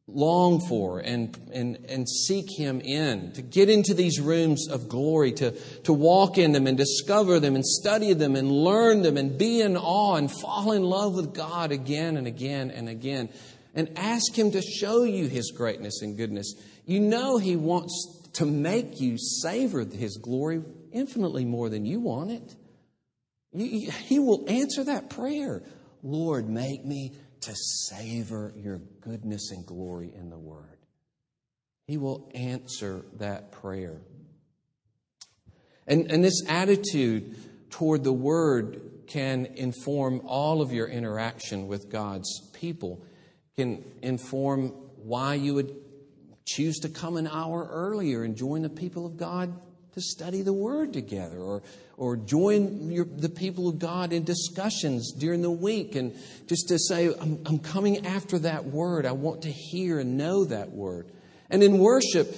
long 0.06 0.60
for 0.60 0.98
and, 0.98 1.36
and, 1.52 1.78
and 1.88 2.08
seek 2.08 2.46
Him 2.58 2.80
in, 2.80 3.32
to 3.32 3.42
get 3.42 3.70
into 3.70 3.94
these 3.94 4.20
rooms 4.20 4.68
of 4.68 4.88
glory, 4.88 5.32
to, 5.32 5.52
to 5.84 5.92
walk 5.92 6.36
in 6.36 6.52
them 6.52 6.66
and 6.66 6.76
discover 6.76 7.40
them 7.40 7.54
and 7.54 7.64
study 7.64 8.12
them 8.12 8.36
and 8.36 8.50
learn 8.50 9.02
them 9.02 9.16
and 9.16 9.38
be 9.38 9.60
in 9.60 9.76
awe 9.76 10.16
and 10.16 10.30
fall 10.30 10.72
in 10.72 10.82
love 10.82 11.14
with 11.14 11.34
God 11.34 11.72
again 11.72 12.16
and 12.16 12.26
again 12.26 12.70
and 12.70 12.88
again 12.88 13.30
and 13.74 13.90
ask 13.96 14.34
Him 14.34 14.50
to 14.52 14.62
show 14.62 15.04
you 15.04 15.26
His 15.26 15.50
greatness 15.50 16.02
and 16.02 16.16
goodness. 16.16 16.54
You 16.84 17.00
know 17.00 17.38
He 17.38 17.56
wants 17.56 18.20
to 18.34 18.46
make 18.46 19.00
you 19.00 19.16
savor 19.18 19.84
His 19.84 20.18
glory 20.18 20.62
infinitely 20.92 21.44
more 21.44 21.68
than 21.68 21.86
you 21.86 22.00
want 22.00 22.30
it. 22.30 22.56
He 23.56 24.18
will 24.18 24.44
answer 24.48 24.84
that 24.84 25.10
prayer. 25.10 25.62
Lord, 26.02 26.48
make 26.48 26.84
me 26.84 27.12
to 27.44 27.54
savor 27.54 28.52
your 28.56 28.78
goodness 29.00 29.50
and 29.50 29.64
glory 29.66 30.12
in 30.14 30.30
the 30.30 30.38
Word. 30.38 30.78
He 31.86 31.96
will 31.96 32.30
answer 32.34 33.04
that 33.18 33.52
prayer. 33.52 34.00
And, 35.86 36.10
and 36.10 36.24
this 36.24 36.42
attitude 36.48 37.36
toward 37.70 38.04
the 38.04 38.12
Word 38.12 38.80
can 39.06 39.46
inform 39.56 40.22
all 40.24 40.62
of 40.62 40.72
your 40.72 40.88
interaction 40.88 41.66
with 41.66 41.90
God's 41.90 42.50
people, 42.54 43.04
can 43.56 43.84
inform 44.00 44.68
why 45.02 45.34
you 45.34 45.54
would 45.54 45.76
choose 46.46 46.78
to 46.80 46.88
come 46.88 47.16
an 47.16 47.26
hour 47.26 47.68
earlier 47.70 48.22
and 48.22 48.36
join 48.36 48.62
the 48.62 48.70
people 48.70 49.04
of 49.04 49.16
God 49.16 49.54
to 49.94 50.00
study 50.00 50.42
the 50.42 50.52
Word 50.52 50.92
together, 50.92 51.38
or 51.38 51.62
or 51.96 52.16
join 52.16 52.90
your, 52.90 53.04
the 53.04 53.28
people 53.28 53.68
of 53.68 53.78
God 53.78 54.12
in 54.12 54.24
discussions 54.24 55.12
during 55.12 55.42
the 55.42 55.50
week 55.50 55.94
and 55.94 56.12
just 56.48 56.68
to 56.68 56.78
say, 56.78 57.06
I'm, 57.06 57.40
I'm 57.46 57.58
coming 57.60 58.04
after 58.04 58.38
that 58.40 58.64
word. 58.64 59.06
I 59.06 59.12
want 59.12 59.42
to 59.42 59.50
hear 59.50 60.00
and 60.00 60.18
know 60.18 60.44
that 60.46 60.70
word. 60.72 61.06
And 61.50 61.62
in 61.62 61.78
worship, 61.78 62.34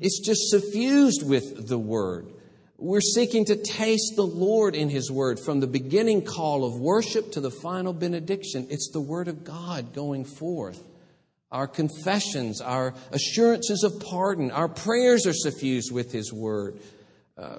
it's 0.00 0.20
just 0.20 0.50
suffused 0.50 1.28
with 1.28 1.66
the 1.66 1.78
Word. 1.78 2.28
We're 2.76 3.00
seeking 3.00 3.46
to 3.46 3.56
taste 3.56 4.14
the 4.16 4.26
Lord 4.26 4.74
in 4.74 4.90
His 4.90 5.10
Word 5.10 5.40
from 5.40 5.60
the 5.60 5.66
beginning 5.66 6.24
call 6.24 6.64
of 6.64 6.78
worship 6.78 7.32
to 7.32 7.40
the 7.40 7.50
final 7.50 7.92
benediction. 7.92 8.66
It's 8.70 8.90
the 8.92 9.00
Word 9.00 9.28
of 9.28 9.44
God 9.44 9.94
going 9.94 10.24
forth. 10.24 10.80
Our 11.54 11.68
confessions, 11.68 12.60
our 12.60 12.94
assurances 13.12 13.84
of 13.84 14.00
pardon, 14.00 14.50
our 14.50 14.68
prayers 14.68 15.24
are 15.24 15.32
suffused 15.32 15.92
with 15.92 16.10
His 16.10 16.32
Word. 16.32 16.80
Uh, 17.38 17.58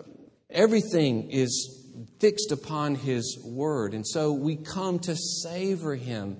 everything 0.50 1.32
is 1.32 1.82
fixed 2.20 2.52
upon 2.52 2.96
His 2.96 3.42
Word. 3.46 3.94
And 3.94 4.06
so 4.06 4.34
we 4.34 4.58
come 4.58 5.00
to 5.00 5.16
savor 5.16 5.96
Him 5.96 6.36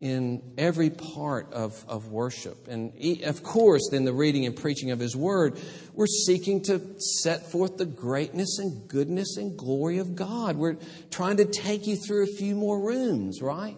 in 0.00 0.42
every 0.58 0.90
part 0.90 1.52
of, 1.52 1.84
of 1.86 2.08
worship. 2.08 2.66
And 2.66 2.92
of 3.22 3.44
course, 3.44 3.92
in 3.92 4.04
the 4.04 4.12
reading 4.12 4.44
and 4.44 4.56
preaching 4.56 4.90
of 4.90 4.98
His 4.98 5.14
Word, 5.14 5.56
we're 5.94 6.06
seeking 6.06 6.64
to 6.64 6.80
set 6.98 7.52
forth 7.52 7.76
the 7.76 7.86
greatness 7.86 8.58
and 8.58 8.88
goodness 8.88 9.36
and 9.36 9.56
glory 9.56 9.98
of 9.98 10.16
God. 10.16 10.56
We're 10.56 10.78
trying 11.12 11.36
to 11.36 11.44
take 11.44 11.86
you 11.86 11.94
through 11.94 12.24
a 12.24 12.36
few 12.38 12.56
more 12.56 12.84
rooms, 12.84 13.40
right? 13.40 13.76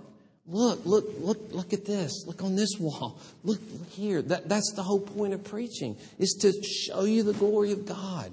Look, 0.51 0.85
look, 0.85 1.05
look, 1.21 1.39
look 1.53 1.73
at 1.73 1.85
this. 1.85 2.27
Look 2.27 2.43
on 2.43 2.57
this 2.57 2.77
wall. 2.79 3.21
Look, 3.45 3.61
here. 3.91 4.21
That, 4.21 4.49
that's 4.49 4.73
the 4.75 4.83
whole 4.83 4.99
point 4.99 5.33
of 5.33 5.45
preaching, 5.45 5.97
is 6.19 6.37
to 6.41 6.53
show 6.63 7.05
you 7.05 7.23
the 7.23 7.33
glory 7.33 7.71
of 7.71 7.87
God, 7.87 8.33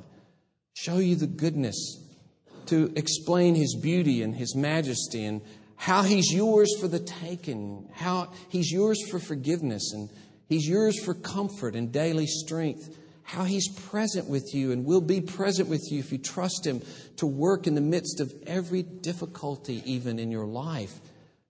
show 0.73 0.97
you 0.97 1.15
the 1.15 1.27
goodness, 1.27 1.99
to 2.67 2.91
explain 2.95 3.53
His 3.53 3.75
beauty 3.75 4.23
and 4.23 4.35
His 4.35 4.55
majesty 4.55 5.25
and 5.25 5.41
how 5.75 6.01
He's 6.01 6.33
yours 6.33 6.75
for 6.79 6.87
the 6.87 6.99
taking, 6.99 7.87
how 7.93 8.33
He's 8.49 8.71
yours 8.71 8.97
for 9.11 9.19
forgiveness, 9.19 9.93
and 9.93 10.09
He's 10.49 10.67
yours 10.67 10.99
for 11.03 11.13
comfort 11.13 11.75
and 11.75 11.91
daily 11.91 12.25
strength, 12.25 12.97
how 13.21 13.43
He's 13.43 13.69
present 13.69 14.27
with 14.27 14.55
you 14.55 14.71
and 14.71 14.85
will 14.85 15.01
be 15.01 15.21
present 15.21 15.69
with 15.69 15.87
you 15.91 15.99
if 15.99 16.11
you 16.11 16.17
trust 16.17 16.65
Him 16.65 16.81
to 17.17 17.27
work 17.27 17.67
in 17.67 17.75
the 17.75 17.81
midst 17.81 18.19
of 18.21 18.33
every 18.47 18.81
difficulty, 18.81 19.83
even 19.85 20.17
in 20.17 20.31
your 20.31 20.47
life, 20.47 20.99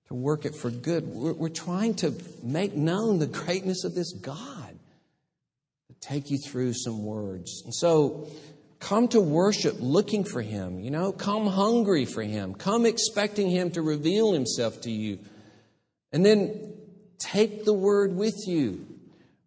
to 0.07 0.15
work 0.15 0.45
it 0.45 0.55
for 0.55 0.69
good. 0.69 1.07
We're, 1.07 1.33
we're 1.33 1.49
trying 1.49 1.95
to 1.95 2.13
make 2.43 2.75
known 2.75 3.19
the 3.19 3.27
greatness 3.27 3.83
of 3.83 3.95
this 3.95 4.13
God, 4.13 4.75
take 5.99 6.29
you 6.31 6.37
through 6.37 6.73
some 6.73 7.03
words. 7.03 7.63
And 7.65 7.73
so, 7.73 8.29
Come 8.79 9.07
to 9.09 9.21
worship 9.21 9.77
looking 9.79 10.23
for 10.23 10.41
Him, 10.41 10.79
you 10.79 10.91
know, 10.91 11.11
come 11.11 11.47
hungry 11.47 12.05
for 12.05 12.21
Him, 12.21 12.53
come 12.53 12.85
expecting 12.85 13.49
Him 13.49 13.71
to 13.71 13.81
reveal 13.81 14.33
Himself 14.33 14.81
to 14.81 14.91
you. 14.91 15.19
And 16.11 16.23
then 16.23 16.73
take 17.17 17.65
the 17.65 17.73
Word 17.73 18.15
with 18.15 18.35
you, 18.45 18.85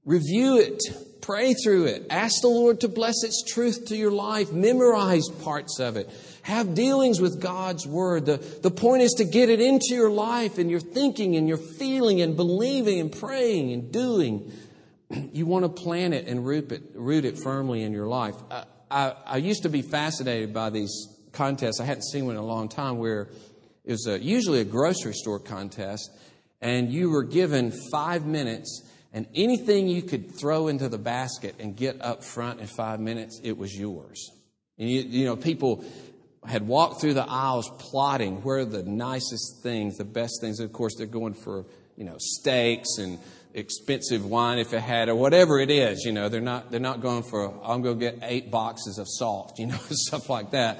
review 0.04 0.58
it, 0.58 0.80
pray 1.22 1.54
through 1.54 1.86
it, 1.86 2.06
ask 2.10 2.40
the 2.40 2.48
Lord 2.48 2.80
to 2.80 2.88
bless 2.88 3.22
its 3.22 3.44
truth 3.44 3.86
to 3.86 3.96
your 3.96 4.10
life, 4.10 4.52
memorize 4.52 5.28
parts 5.42 5.78
of 5.78 5.96
it, 5.96 6.10
have 6.50 6.74
dealings 6.74 7.20
with 7.20 7.40
God's 7.40 7.86
Word. 7.86 8.26
The, 8.26 8.36
the 8.36 8.70
point 8.70 9.02
is 9.02 9.12
to 9.14 9.24
get 9.24 9.48
it 9.48 9.60
into 9.60 9.94
your 9.94 10.10
life 10.10 10.58
and 10.58 10.70
your 10.70 10.80
thinking 10.80 11.36
and 11.36 11.48
your 11.48 11.56
feeling 11.56 12.20
and 12.20 12.36
believing 12.36 13.00
and 13.00 13.10
praying 13.10 13.72
and 13.72 13.92
doing. 13.92 14.52
You 15.32 15.44
want 15.44 15.64
to 15.64 15.68
plant 15.68 16.14
it 16.14 16.28
and 16.28 16.46
root 16.46 16.70
it, 16.70 16.82
root 16.94 17.24
it 17.24 17.36
firmly 17.36 17.82
in 17.82 17.92
your 17.92 18.06
life. 18.06 18.36
Uh, 18.48 18.62
I, 18.88 19.14
I 19.26 19.36
used 19.38 19.64
to 19.64 19.68
be 19.68 19.82
fascinated 19.82 20.54
by 20.54 20.70
these 20.70 21.08
contests. 21.32 21.80
I 21.80 21.84
hadn't 21.84 22.04
seen 22.04 22.26
one 22.26 22.36
in 22.36 22.40
a 22.40 22.46
long 22.46 22.68
time 22.68 22.98
where 22.98 23.28
it 23.84 23.90
was 23.90 24.06
a, 24.06 24.22
usually 24.22 24.60
a 24.60 24.64
grocery 24.64 25.14
store 25.14 25.40
contest, 25.40 26.10
and 26.60 26.92
you 26.92 27.10
were 27.10 27.24
given 27.24 27.72
five 27.90 28.24
minutes, 28.24 28.88
and 29.12 29.26
anything 29.34 29.88
you 29.88 30.02
could 30.02 30.38
throw 30.38 30.68
into 30.68 30.88
the 30.88 30.98
basket 30.98 31.56
and 31.58 31.76
get 31.76 32.00
up 32.00 32.22
front 32.22 32.60
in 32.60 32.68
five 32.68 33.00
minutes, 33.00 33.40
it 33.42 33.56
was 33.56 33.74
yours. 33.74 34.30
And 34.78 34.88
you, 34.88 35.00
you 35.00 35.24
know, 35.24 35.36
people 35.36 35.84
had 36.46 36.66
walked 36.66 37.00
through 37.00 37.14
the 37.14 37.28
aisles 37.28 37.70
plotting 37.78 38.42
where 38.42 38.64
the 38.64 38.82
nicest 38.82 39.62
things, 39.62 39.98
the 39.98 40.04
best 40.04 40.40
things. 40.40 40.60
Of 40.60 40.72
course, 40.72 40.94
they're 40.96 41.06
going 41.06 41.34
for 41.34 41.66
you 41.96 42.04
know 42.04 42.16
steaks 42.18 42.98
and 42.98 43.18
expensive 43.52 44.24
wine 44.24 44.58
if 44.58 44.72
it 44.72 44.80
had 44.80 45.08
or 45.08 45.14
whatever 45.14 45.58
it 45.58 45.70
is 45.70 46.04
you 46.04 46.12
know 46.12 46.28
they're 46.28 46.40
not 46.40 46.70
they're 46.70 46.78
not 46.78 47.00
going 47.00 47.22
for 47.22 47.52
i'm 47.64 47.82
going 47.82 47.98
to 47.98 48.10
get 48.10 48.18
eight 48.22 48.48
boxes 48.48 48.96
of 48.98 49.06
salt 49.08 49.52
you 49.58 49.66
know 49.66 49.78
stuff 49.90 50.30
like 50.30 50.52
that 50.52 50.78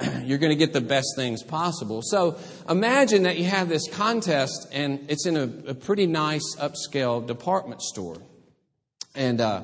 you're 0.22 0.38
going 0.38 0.50
to 0.50 0.56
get 0.56 0.72
the 0.72 0.80
best 0.80 1.08
things 1.16 1.42
possible 1.42 2.00
so 2.00 2.38
imagine 2.68 3.24
that 3.24 3.38
you 3.38 3.44
have 3.44 3.68
this 3.68 3.88
contest 3.92 4.68
and 4.72 5.04
it's 5.10 5.26
in 5.26 5.36
a, 5.36 5.70
a 5.70 5.74
pretty 5.74 6.06
nice 6.06 6.56
upscale 6.60 7.26
department 7.26 7.82
store 7.82 8.16
and 9.14 9.40
uh, 9.40 9.62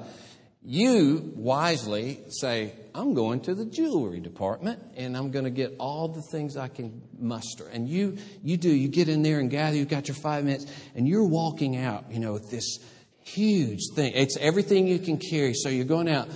you 0.62 1.32
wisely 1.36 2.20
say 2.28 2.72
I'm 2.98 3.14
going 3.14 3.40
to 3.42 3.54
the 3.54 3.64
jewelry 3.64 4.18
department 4.18 4.82
and 4.96 5.16
I'm 5.16 5.30
going 5.30 5.44
to 5.44 5.50
get 5.50 5.76
all 5.78 6.08
the 6.08 6.20
things 6.20 6.56
I 6.56 6.66
can 6.66 7.00
muster. 7.16 7.68
And 7.68 7.88
you, 7.88 8.18
you 8.42 8.56
do, 8.56 8.68
you 8.68 8.88
get 8.88 9.08
in 9.08 9.22
there 9.22 9.38
and 9.38 9.48
gather, 9.48 9.76
you've 9.76 9.88
got 9.88 10.08
your 10.08 10.16
five 10.16 10.44
minutes, 10.44 10.66
and 10.96 11.06
you're 11.06 11.26
walking 11.26 11.76
out, 11.76 12.10
you 12.10 12.18
know, 12.18 12.32
with 12.32 12.50
this 12.50 12.80
huge 13.22 13.80
thing. 13.94 14.12
It's 14.14 14.36
everything 14.38 14.88
you 14.88 14.98
can 14.98 15.18
carry. 15.18 15.54
So 15.54 15.68
you're 15.68 15.84
going 15.84 16.08
out. 16.08 16.28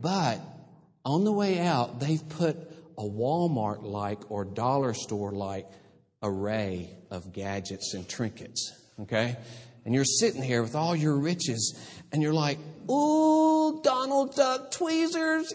But 0.00 0.40
on 1.04 1.24
the 1.24 1.32
way 1.32 1.58
out, 1.58 1.98
they've 1.98 2.28
put 2.28 2.58
a 2.98 3.02
Walmart 3.02 3.82
like 3.82 4.30
or 4.30 4.44
dollar 4.44 4.92
store 4.92 5.32
like 5.32 5.66
array 6.22 6.90
of 7.10 7.32
gadgets 7.32 7.94
and 7.94 8.06
trinkets. 8.06 8.72
Okay? 9.00 9.36
And 9.86 9.94
you're 9.94 10.04
sitting 10.04 10.42
here 10.42 10.62
with 10.62 10.74
all 10.74 10.94
your 10.94 11.16
riches, 11.16 11.74
and 12.12 12.22
you're 12.22 12.34
like, 12.34 12.58
Ooh, 12.90 13.80
Donald 13.82 14.34
Duck 14.34 14.70
tweezers. 14.70 15.52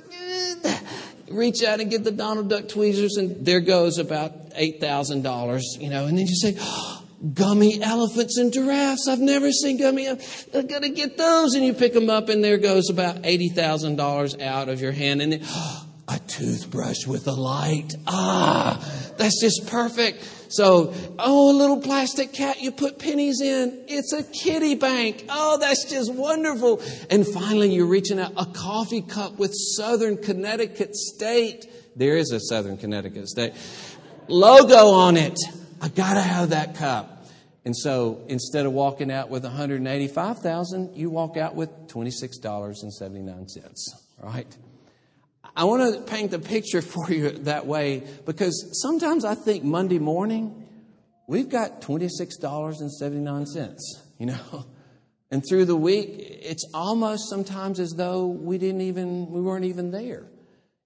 Reach 1.29 1.63
out 1.63 1.79
and 1.79 1.91
get 1.91 2.03
the 2.03 2.11
Donald 2.11 2.49
Duck 2.49 2.69
tweezers, 2.69 3.17
and 3.17 3.45
there 3.45 3.59
goes 3.59 3.97
about 3.97 4.51
$8,000, 4.51 5.81
you 5.81 5.89
know. 5.89 6.05
And 6.05 6.17
then 6.17 6.27
you 6.27 6.35
say, 6.35 6.55
oh, 6.59 7.03
gummy 7.33 7.81
elephants 7.81 8.37
and 8.37 8.53
giraffes. 8.53 9.07
I've 9.07 9.19
never 9.19 9.51
seen 9.51 9.77
gummy. 9.77 10.07
I'm 10.07 10.17
going 10.51 10.83
to 10.83 10.89
get 10.89 11.17
those. 11.17 11.55
And 11.55 11.65
you 11.65 11.73
pick 11.73 11.93
them 11.93 12.09
up, 12.09 12.29
and 12.29 12.43
there 12.43 12.57
goes 12.57 12.89
about 12.89 13.23
$80,000 13.23 14.41
out 14.41 14.69
of 14.69 14.81
your 14.81 14.91
hand. 14.91 15.21
And 15.21 15.33
then, 15.33 15.41
oh, 15.43 15.85
a 16.07 16.19
toothbrush 16.19 17.05
with 17.05 17.27
a 17.27 17.33
light. 17.33 17.95
Ah, 18.07 18.81
that's 19.17 19.41
just 19.41 19.67
perfect. 19.67 20.23
So, 20.49 20.93
oh, 21.19 21.51
a 21.51 21.55
little 21.57 21.81
plastic 21.81 22.31
cat 22.33 22.61
you 22.61 22.71
put 22.71 22.99
pennies 22.99 23.41
in. 23.41 23.83
It's 23.87 24.13
a 24.13 24.23
kitty 24.23 24.75
bank. 24.75 25.25
Oh, 25.29 25.57
that's 25.57 25.89
just 25.89 26.13
wonderful. 26.13 26.81
And 27.09 27.27
finally, 27.27 27.73
you're 27.73 27.85
reaching 27.85 28.19
out 28.19 28.31
a 28.37 28.45
coffee 28.45 29.01
cup 29.01 29.37
with 29.37 29.51
Southern 29.53 30.17
Connecticut 30.17 30.95
State. 30.95 31.65
There 31.95 32.15
is 32.15 32.31
a 32.31 32.39
Southern 32.39 32.77
Connecticut 32.77 33.27
State 33.27 33.53
logo 34.27 34.89
on 34.91 35.17
it. 35.17 35.37
I 35.81 35.89
gotta 35.89 36.21
have 36.21 36.51
that 36.51 36.75
cup. 36.75 37.25
And 37.65 37.75
so 37.75 38.23
instead 38.27 38.65
of 38.65 38.71
walking 38.71 39.11
out 39.11 39.29
with 39.29 39.43
185,000, 39.43 40.95
you 40.95 41.09
walk 41.09 41.35
out 41.35 41.53
with 41.55 41.69
$26.79, 41.87 43.77
right? 44.23 44.57
I 45.55 45.63
want 45.65 45.93
to 45.93 46.01
paint 46.01 46.31
the 46.31 46.39
picture 46.39 46.81
for 46.93 47.11
you 47.11 47.29
that 47.29 47.65
way 47.65 48.03
because 48.25 48.81
sometimes 48.81 49.25
I 49.25 49.35
think 49.35 49.63
Monday 49.63 49.99
morning, 49.99 50.65
we've 51.27 51.49
got 51.49 51.81
$26.79, 51.81 53.77
you 54.19 54.25
know? 54.25 54.65
And 55.29 55.43
through 55.47 55.65
the 55.65 55.75
week, 55.75 56.15
it's 56.41 56.63
almost 56.73 57.29
sometimes 57.29 57.81
as 57.81 57.91
though 57.91 58.27
we 58.27 58.57
didn't 58.57 58.79
even, 58.81 59.29
we 59.29 59.41
weren't 59.41 59.65
even 59.65 59.91
there. 59.91 60.25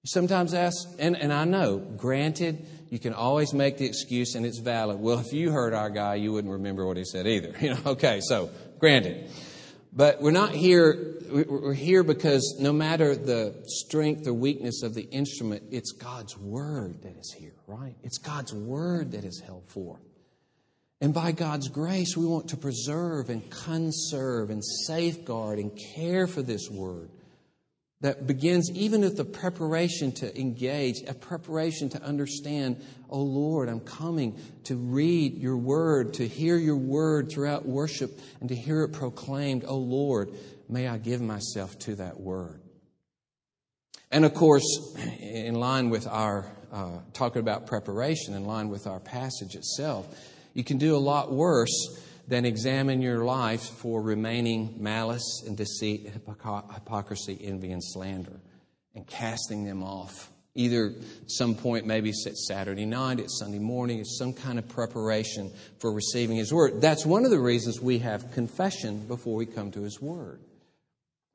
Sometimes 0.04 0.56
ask, 0.56 0.90
and, 0.98 1.16
and 1.16 1.32
I 1.32 1.46
know, 1.46 1.78
granted, 1.78 2.66
you 2.90 2.98
can 2.98 3.14
always 3.14 3.54
make 3.54 3.78
the 3.78 3.86
excuse 3.86 4.34
and 4.34 4.44
it's 4.44 4.58
valid. 4.58 5.00
Well, 5.00 5.20
if 5.20 5.32
you 5.32 5.52
heard 5.52 5.76
our 5.76 5.92
guy, 5.92 6.16
you 6.16 6.34
wouldn't 6.34 6.54
remember 6.54 6.88
what 6.88 6.98
he 6.98 7.06
said 7.06 7.28
either. 7.28 7.54
You 7.62 7.76
know, 7.76 7.80
okay, 7.86 8.20
so 8.22 8.50
granted. 8.80 9.30
But 9.94 10.22
we're 10.22 10.32
not 10.32 10.52
here, 10.52 11.18
we're 11.30 11.74
here 11.74 12.04
because 12.04 12.56
no 12.60 12.72
matter 12.72 13.16
the 13.16 13.62
strength 13.66 14.26
or 14.26 14.34
weakness 14.34 14.84
of 14.84 14.94
the 14.94 15.04
instrument, 15.04 15.64
it's 15.72 15.92
God's 15.92 16.38
Word 16.38 17.02
that 17.04 17.18
is 17.18 17.36
here, 17.38 17.56
right? 17.68 17.96
It's 18.02 18.18
God's 18.18 18.54
Word 18.54 19.12
that 19.12 19.26
is 19.26 19.42
held 19.42 19.68
forth. 19.70 20.02
And 21.02 21.14
by 21.14 21.32
God's 21.34 21.68
grace, 21.68 22.16
we 22.16 22.26
want 22.26 22.50
to 22.50 22.58
preserve 22.58 23.30
and 23.30 23.50
conserve 23.50 24.50
and 24.50 24.64
safeguard 24.64 25.60
and 25.60 25.72
care 25.96 26.28
for 26.28 26.42
this 26.42 26.70
Word 26.70 27.10
that 28.02 28.26
begins 28.26 28.72
even 28.72 29.02
with 29.02 29.16
the 29.16 29.26
preparation 29.26 30.12
to 30.12 30.40
engage, 30.40 31.02
a 31.08 31.14
preparation 31.14 31.90
to 31.90 32.02
understand, 32.02 32.84
oh 33.10 33.22
Lord, 33.22 33.70
I'm 33.70 33.80
coming 33.80 34.40
to 34.66 34.76
read 34.76 35.38
your 35.38 35.58
word, 35.58 36.16
to 36.16 36.28
hear 36.28 36.58
your 36.58 36.78
word 36.78 37.32
throughout 37.32 37.66
worship, 37.66 38.20
and 38.40 38.50
to 38.50 38.56
hear 38.56 38.84
it 38.84 38.90
proclaimed, 38.90 39.66
oh 39.68 39.78
Lord, 39.78 40.30
may 40.68 40.88
I 40.88 40.98
give 40.98 41.22
myself 41.22 41.78
to 41.80 41.96
that 41.96 42.20
word. 42.20 42.60
And 44.10 44.26
of 44.26 44.34
course, 44.34 44.66
in 45.20 45.56
line 45.56 45.90
with 45.90 46.08
our 46.08 46.52
uh, 46.72 47.00
talking 47.14 47.40
about 47.40 47.68
preparation, 47.68 48.34
in 48.34 48.46
line 48.46 48.70
with 48.70 48.88
our 48.88 49.00
passage 49.00 49.56
itself, 49.56 50.08
you 50.54 50.64
can 50.64 50.78
do 50.78 50.96
a 50.96 51.00
lot 51.00 51.32
worse 51.32 52.02
then 52.32 52.46
examine 52.46 53.02
your 53.02 53.26
life 53.26 53.62
for 53.62 54.02
remaining 54.02 54.76
malice 54.80 55.44
and 55.46 55.58
deceit, 55.58 56.10
hypocrisy, 56.74 57.38
envy, 57.42 57.74
and 57.74 57.84
slander, 57.84 58.40
and 58.96 59.06
casting 59.06 59.66
them 59.66 59.84
off. 59.84 60.32
Either 60.56 60.94
some 61.28 61.56
point, 61.56 61.86
maybe 61.86 62.10
it's 62.10 62.48
Saturday 62.48 62.86
night, 62.86 63.20
it's 63.20 63.38
Sunday 63.38 63.60
morning, 63.60 64.00
it's 64.00 64.18
some 64.18 64.32
kind 64.32 64.58
of 64.58 64.68
preparation 64.70 65.52
for 65.80 65.92
receiving 65.92 66.38
His 66.38 66.54
Word. 66.54 66.80
That's 66.80 67.06
one 67.06 67.26
of 67.26 67.32
the 67.32 67.40
reasons 67.40 67.82
we 67.82 68.00
have 68.00 68.32
confession 68.32 69.08
before 69.08 69.36
we 69.36 69.46
come 69.46 69.72
to 69.72 69.82
His 69.82 70.02
Word. 70.02 70.40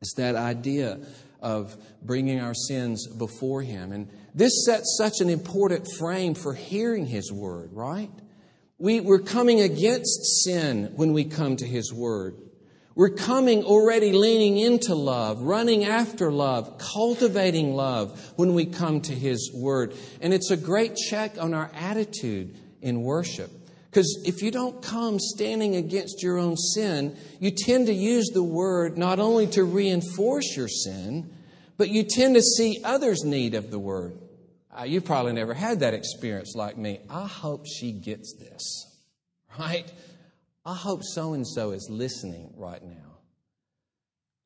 It's 0.01 0.15
that 0.15 0.35
idea 0.35 0.99
of 1.43 1.77
bringing 2.03 2.41
our 2.41 2.55
sins 2.55 3.07
before 3.07 3.61
Him. 3.61 3.93
And 3.93 4.09
this 4.35 4.65
sets 4.65 4.97
such 4.97 5.21
an 5.21 5.29
important 5.29 5.87
frame 5.99 6.35
for 6.35 6.55
hearing 6.55 7.05
His 7.05 7.31
Word, 7.31 7.75
right? 7.75 8.11
We, 8.79 9.01
we're 9.01 9.21
coming 9.21 9.61
against 9.61 10.45
sin 10.45 10.93
when 10.97 11.15
we 11.15 11.25
come 11.25 11.57
to 11.57 11.67
His 11.67 11.93
Word. 11.93 12.37
We're 12.95 13.11
coming 13.11 13.65
already 13.65 14.13
leaning 14.13 14.59
into 14.59 14.95
love, 14.95 15.43
running 15.43 15.85
after 15.85 16.31
love, 16.31 16.79
cultivating 16.79 17.75
love 17.75 18.33
when 18.37 18.55
we 18.55 18.67
come 18.67 19.01
to 19.03 19.15
His 19.15 19.51
Word. 19.55 19.95
And 20.21 20.35
it's 20.35 20.51
a 20.51 20.57
great 20.57 20.97
check 20.97 21.37
on 21.39 21.55
our 21.55 21.71
attitude 21.75 22.57
in 22.83 23.03
worship. 23.03 23.51
Because 23.91 24.23
if 24.27 24.43
you 24.43 24.51
don't 24.51 24.83
come 24.83 25.19
standing 25.19 25.77
against 25.77 26.23
your 26.23 26.37
own 26.37 26.57
sin, 26.57 27.17
you 27.41 27.51
tend 27.51 27.87
to 27.87 27.95
use 27.95 28.29
the 28.33 28.43
Word 28.43 28.99
not 28.99 29.19
only 29.19 29.47
to 29.49 29.65
reinforce 29.65 30.55
your 30.55 30.69
sin, 30.69 31.31
but 31.79 31.89
you 31.89 32.03
tend 32.03 32.35
to 32.35 32.43
see 32.43 32.83
others' 32.85 33.25
need 33.25 33.55
of 33.55 33.71
the 33.71 33.79
Word. 33.79 34.19
Uh, 34.79 34.85
you 34.85 35.01
probably 35.01 35.33
never 35.33 35.55
had 35.55 35.81
that 35.81 35.95
experience 35.95 36.55
like 36.55 36.77
me. 36.77 37.01
I 37.09 37.27
hope 37.27 37.67
she 37.67 37.93
gets 37.93 38.35
this, 38.35 38.87
right? 39.59 39.91
I 40.65 40.75
hope 40.75 41.03
so 41.03 41.33
and 41.33 41.47
so 41.47 41.71
is 41.71 41.89
listening 41.89 42.53
right 42.57 42.83
now. 42.83 43.19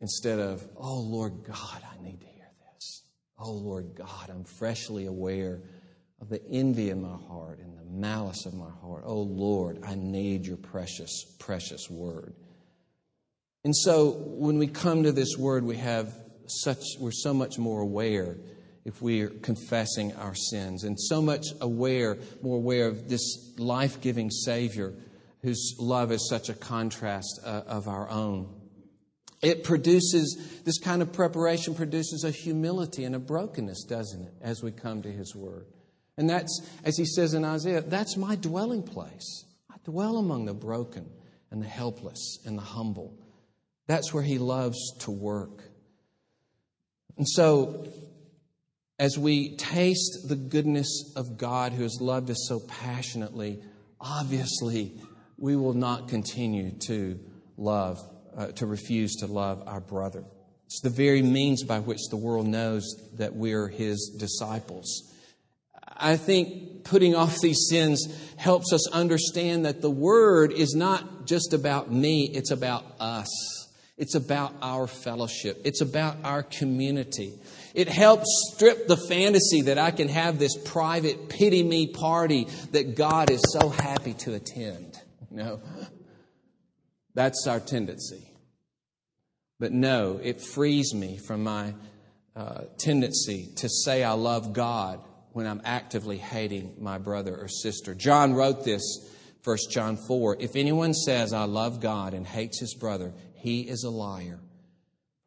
Instead 0.00 0.38
of, 0.38 0.66
oh 0.76 1.00
Lord 1.00 1.44
God, 1.44 1.82
I 1.82 2.02
need 2.02 2.20
to 2.20 2.26
hear 2.26 2.48
this. 2.72 3.02
Oh 3.38 3.52
Lord 3.52 3.94
God, 3.94 4.30
I'm 4.30 4.44
freshly 4.44 5.06
aware 5.06 5.60
of 6.20 6.28
the 6.28 6.40
envy 6.50 6.90
in 6.90 7.02
my 7.02 7.16
heart 7.28 7.58
and 7.58 7.76
the 7.76 7.84
malice 7.84 8.46
of 8.46 8.54
my 8.54 8.70
heart. 8.82 9.02
Oh 9.04 9.22
Lord, 9.22 9.82
I 9.84 9.94
need 9.94 10.46
your 10.46 10.58
precious, 10.58 11.24
precious 11.38 11.90
word. 11.90 12.34
And 13.64 13.74
so 13.76 14.10
when 14.10 14.58
we 14.58 14.68
come 14.68 15.02
to 15.02 15.12
this 15.12 15.36
word, 15.36 15.64
we 15.64 15.76
have 15.76 16.14
such, 16.46 16.82
we're 16.98 17.10
so 17.12 17.34
much 17.34 17.58
more 17.58 17.80
aware 17.80 18.36
if 18.90 19.00
we 19.00 19.20
are 19.20 19.30
confessing 19.30 20.12
our 20.16 20.34
sins 20.34 20.82
and 20.82 20.98
so 20.98 21.22
much 21.22 21.46
aware, 21.60 22.18
more 22.42 22.56
aware 22.56 22.88
of 22.88 23.08
this 23.08 23.54
life 23.56 24.00
giving 24.00 24.30
Savior 24.30 24.94
whose 25.42 25.76
love 25.78 26.10
is 26.10 26.28
such 26.28 26.48
a 26.48 26.54
contrast 26.54 27.38
uh, 27.44 27.62
of 27.68 27.86
our 27.86 28.10
own. 28.10 28.52
It 29.42 29.62
produces, 29.62 30.60
this 30.64 30.78
kind 30.78 31.02
of 31.02 31.12
preparation 31.12 31.76
produces 31.76 32.24
a 32.24 32.32
humility 32.32 33.04
and 33.04 33.14
a 33.14 33.20
brokenness, 33.20 33.84
doesn't 33.84 34.22
it, 34.22 34.34
as 34.42 34.60
we 34.60 34.72
come 34.72 35.02
to 35.02 35.10
His 35.10 35.36
Word? 35.36 35.66
And 36.18 36.28
that's, 36.28 36.60
as 36.84 36.96
He 36.96 37.06
says 37.06 37.32
in 37.32 37.44
Isaiah, 37.44 37.82
that's 37.82 38.16
my 38.16 38.34
dwelling 38.34 38.82
place. 38.82 39.44
I 39.70 39.76
dwell 39.84 40.16
among 40.16 40.46
the 40.46 40.52
broken 40.52 41.08
and 41.52 41.62
the 41.62 41.68
helpless 41.68 42.40
and 42.44 42.58
the 42.58 42.62
humble. 42.62 43.14
That's 43.86 44.12
where 44.12 44.24
He 44.24 44.38
loves 44.38 44.78
to 45.02 45.12
work. 45.12 45.62
And 47.16 47.28
so, 47.28 47.86
as 49.00 49.18
we 49.18 49.56
taste 49.56 50.28
the 50.28 50.36
goodness 50.36 51.14
of 51.16 51.38
God 51.38 51.72
who 51.72 51.84
has 51.84 52.02
loved 52.02 52.28
us 52.28 52.44
so 52.46 52.60
passionately, 52.60 53.58
obviously 53.98 54.92
we 55.38 55.56
will 55.56 55.72
not 55.72 56.08
continue 56.08 56.72
to 56.80 57.18
love, 57.56 57.98
uh, 58.36 58.48
to 58.48 58.66
refuse 58.66 59.16
to 59.16 59.26
love 59.26 59.62
our 59.66 59.80
brother. 59.80 60.22
It's 60.66 60.82
the 60.82 60.90
very 60.90 61.22
means 61.22 61.64
by 61.64 61.78
which 61.78 61.98
the 62.10 62.18
world 62.18 62.46
knows 62.46 62.84
that 63.14 63.34
we're 63.34 63.68
his 63.68 64.14
disciples. 64.18 65.10
I 65.96 66.18
think 66.18 66.84
putting 66.84 67.14
off 67.14 67.40
these 67.40 67.68
sins 67.70 68.06
helps 68.36 68.70
us 68.70 68.86
understand 68.90 69.64
that 69.64 69.80
the 69.80 69.90
word 69.90 70.52
is 70.52 70.74
not 70.74 71.24
just 71.24 71.54
about 71.54 71.90
me, 71.90 72.30
it's 72.34 72.50
about 72.50 72.84
us. 73.00 73.30
It's 73.96 74.14
about 74.14 74.54
our 74.62 74.86
fellowship. 74.86 75.60
It's 75.64 75.82
about 75.82 76.16
our 76.24 76.42
community. 76.42 77.38
It 77.74 77.88
helps 77.88 78.26
strip 78.52 78.86
the 78.86 78.96
fantasy 78.96 79.62
that 79.62 79.78
I 79.78 79.90
can 79.90 80.08
have 80.08 80.38
this 80.38 80.56
private 80.56 81.28
pity 81.28 81.62
me 81.62 81.88
party 81.88 82.48
that 82.72 82.96
God 82.96 83.30
is 83.30 83.42
so 83.58 83.68
happy 83.68 84.14
to 84.14 84.34
attend. 84.34 85.00
No. 85.30 85.60
That's 87.14 87.46
our 87.46 87.60
tendency. 87.60 88.30
But 89.58 89.72
no, 89.72 90.18
it 90.22 90.40
frees 90.40 90.94
me 90.94 91.18
from 91.18 91.44
my 91.44 91.74
uh, 92.34 92.62
tendency 92.78 93.50
to 93.56 93.68
say 93.68 94.02
I 94.02 94.12
love 94.12 94.52
God 94.52 95.00
when 95.32 95.46
I'm 95.46 95.60
actively 95.64 96.16
hating 96.16 96.76
my 96.78 96.98
brother 96.98 97.36
or 97.36 97.48
sister. 97.48 97.94
John 97.94 98.34
wrote 98.34 98.64
this, 98.64 98.82
1 99.44 99.56
John 99.70 99.96
4. 99.96 100.38
If 100.40 100.56
anyone 100.56 100.94
says, 100.94 101.32
I 101.32 101.44
love 101.44 101.80
God 101.80 102.14
and 102.14 102.26
hates 102.26 102.58
his 102.58 102.74
brother, 102.74 103.12
he 103.34 103.62
is 103.62 103.84
a 103.84 103.90
liar. 103.90 104.40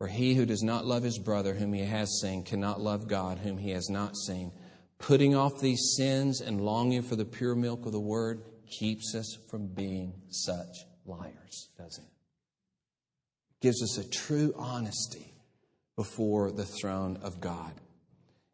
For 0.03 0.09
he 0.09 0.33
who 0.33 0.45
does 0.45 0.63
not 0.63 0.85
love 0.85 1.03
his 1.03 1.17
brother 1.17 1.53
whom 1.53 1.71
he 1.71 1.85
has 1.85 2.19
seen 2.19 2.43
cannot 2.43 2.81
love 2.81 3.07
God 3.07 3.39
whom 3.39 3.57
he 3.57 3.69
has 3.69 3.89
not 3.89 4.17
seen. 4.17 4.51
Putting 4.99 5.33
off 5.33 5.61
these 5.61 5.93
sins 5.95 6.41
and 6.41 6.59
longing 6.59 7.03
for 7.03 7.15
the 7.15 7.23
pure 7.23 7.55
milk 7.55 7.85
of 7.85 7.93
the 7.93 8.01
word 8.01 8.43
keeps 8.67 9.15
us 9.15 9.37
from 9.49 9.67
being 9.67 10.11
such 10.27 10.83
liars, 11.05 11.69
doesn't 11.77 12.03
it? 12.03 12.09
gives 13.61 13.81
us 13.81 13.97
a 13.97 14.09
true 14.09 14.53
honesty 14.57 15.33
before 15.95 16.51
the 16.51 16.65
throne 16.65 17.17
of 17.23 17.39
God. 17.39 17.71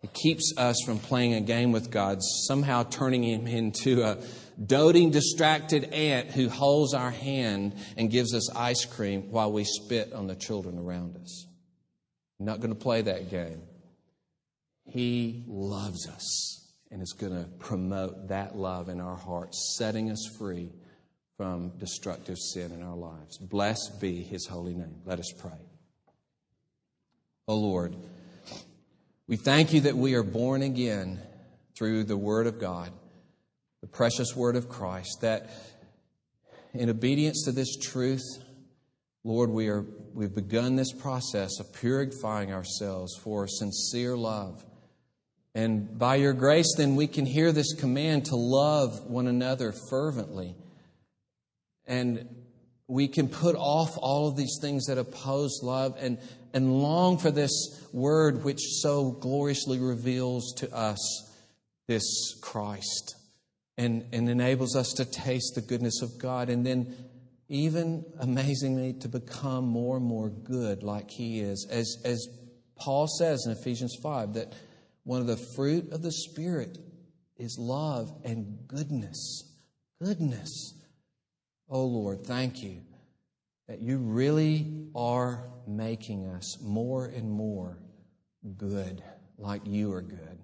It 0.01 0.13
keeps 0.13 0.53
us 0.57 0.77
from 0.85 0.99
playing 0.99 1.33
a 1.33 1.41
game 1.41 1.71
with 1.71 1.91
God, 1.91 2.19
somehow 2.21 2.83
turning 2.83 3.23
him 3.23 3.47
into 3.47 4.03
a 4.03 4.17
doting, 4.63 5.11
distracted 5.11 5.93
aunt 5.93 6.31
who 6.31 6.47
holds 6.47 6.93
our 6.93 7.11
hand 7.11 7.75
and 7.97 8.09
gives 8.09 8.33
us 8.33 8.53
ice 8.55 8.85
cream 8.85 9.31
while 9.31 9.51
we 9.51 9.65
spit 9.65 10.13
on 10.13 10.27
the 10.27 10.35
children 10.35 10.77
around 10.77 11.17
us. 11.17 11.47
I'm 12.39 12.45
not 12.45 12.59
going 12.59 12.73
to 12.73 12.79
play 12.79 13.01
that 13.01 13.29
game. 13.29 13.61
He 14.85 15.43
loves 15.47 16.07
us 16.07 16.71
and 16.89 17.01
is 17.01 17.13
going 17.13 17.33
to 17.33 17.49
promote 17.59 18.29
that 18.29 18.55
love 18.55 18.89
in 18.89 19.01
our 19.01 19.17
hearts, 19.17 19.75
setting 19.77 20.09
us 20.09 20.25
free 20.37 20.71
from 21.37 21.77
destructive 21.77 22.37
sin 22.37 22.71
in 22.71 22.81
our 22.83 22.95
lives. 22.95 23.37
Blessed 23.37 23.99
be 23.99 24.23
his 24.23 24.47
holy 24.47 24.73
name. 24.73 25.01
Let 25.05 25.19
us 25.19 25.31
pray. 25.37 25.51
O 27.47 27.53
oh 27.53 27.57
Lord, 27.57 27.95
we 29.29 29.37
thank 29.37 29.71
you 29.71 29.79
that 29.81 29.95
we 29.95 30.15
are 30.15 30.23
born 30.23 30.61
again 30.61 31.21
through 31.77 32.03
the 32.03 32.17
Word 32.17 32.47
of 32.47 32.59
God 32.59 32.91
the 33.81 33.87
precious 33.87 34.35
word 34.35 34.55
of 34.55 34.67
Christ, 34.67 35.19
that 35.21 35.49
in 36.73 36.89
obedience 36.89 37.43
to 37.45 37.51
this 37.51 37.77
truth, 37.77 38.23
Lord, 39.23 39.49
we 39.49 39.69
are, 39.69 39.85
we've 40.13 40.33
begun 40.33 40.75
this 40.75 40.91
process 40.91 41.59
of 41.59 41.73
purifying 41.73 42.53
ourselves 42.53 43.15
for 43.23 43.47
sincere 43.47 44.17
love. 44.17 44.65
And 45.55 45.97
by 45.97 46.15
your 46.15 46.33
grace, 46.33 46.75
then 46.77 46.95
we 46.95 47.07
can 47.07 47.25
hear 47.25 47.51
this 47.51 47.73
command 47.73 48.25
to 48.25 48.35
love 48.35 49.05
one 49.05 49.27
another 49.27 49.73
fervently. 49.89 50.55
And 51.85 52.27
we 52.87 53.07
can 53.07 53.27
put 53.29 53.55
off 53.55 53.97
all 53.97 54.27
of 54.27 54.35
these 54.35 54.57
things 54.61 54.85
that 54.85 54.97
oppose 54.97 55.61
love 55.63 55.95
and, 55.99 56.17
and 56.53 56.81
long 56.81 57.17
for 57.17 57.31
this 57.31 57.51
word 57.91 58.43
which 58.43 58.61
so 58.81 59.11
gloriously 59.11 59.79
reveals 59.79 60.53
to 60.57 60.73
us 60.73 60.99
this 61.87 62.37
Christ 62.41 63.15
and, 63.77 64.05
and 64.11 64.29
enables 64.29 64.75
us 64.75 64.93
to 64.93 65.05
taste 65.05 65.55
the 65.55 65.61
goodness 65.61 66.01
of 66.01 66.19
God. 66.19 66.49
And 66.49 66.65
then, 66.65 66.95
even 67.47 68.05
amazingly, 68.19 68.93
to 68.99 69.07
become 69.07 69.65
more 69.65 69.97
and 69.97 70.05
more 70.05 70.29
good 70.29 70.83
like 70.83 71.09
He 71.09 71.39
is. 71.39 71.67
As, 71.71 71.97
as 72.03 72.27
Paul 72.75 73.07
says 73.07 73.45
in 73.45 73.53
Ephesians 73.53 73.95
5, 74.01 74.33
that 74.33 74.53
one 75.03 75.21
of 75.21 75.27
the 75.27 75.37
fruit 75.55 75.91
of 75.91 76.01
the 76.01 76.11
Spirit 76.11 76.77
is 77.37 77.57
love 77.57 78.11
and 78.23 78.59
goodness. 78.67 79.43
Goodness. 80.01 80.75
Oh 81.69 81.85
Lord, 81.85 82.25
thank 82.25 82.61
you 82.61 82.81
that 83.69 83.81
you 83.83 83.99
really 83.99 84.89
are 84.95 85.47
making 85.67 86.27
us 86.27 86.59
more 86.59 87.05
and 87.05 87.29
more 87.29 87.77
good, 88.57 89.03
like 89.37 89.61
you 89.67 89.93
are 89.93 90.01
good. 90.01 90.39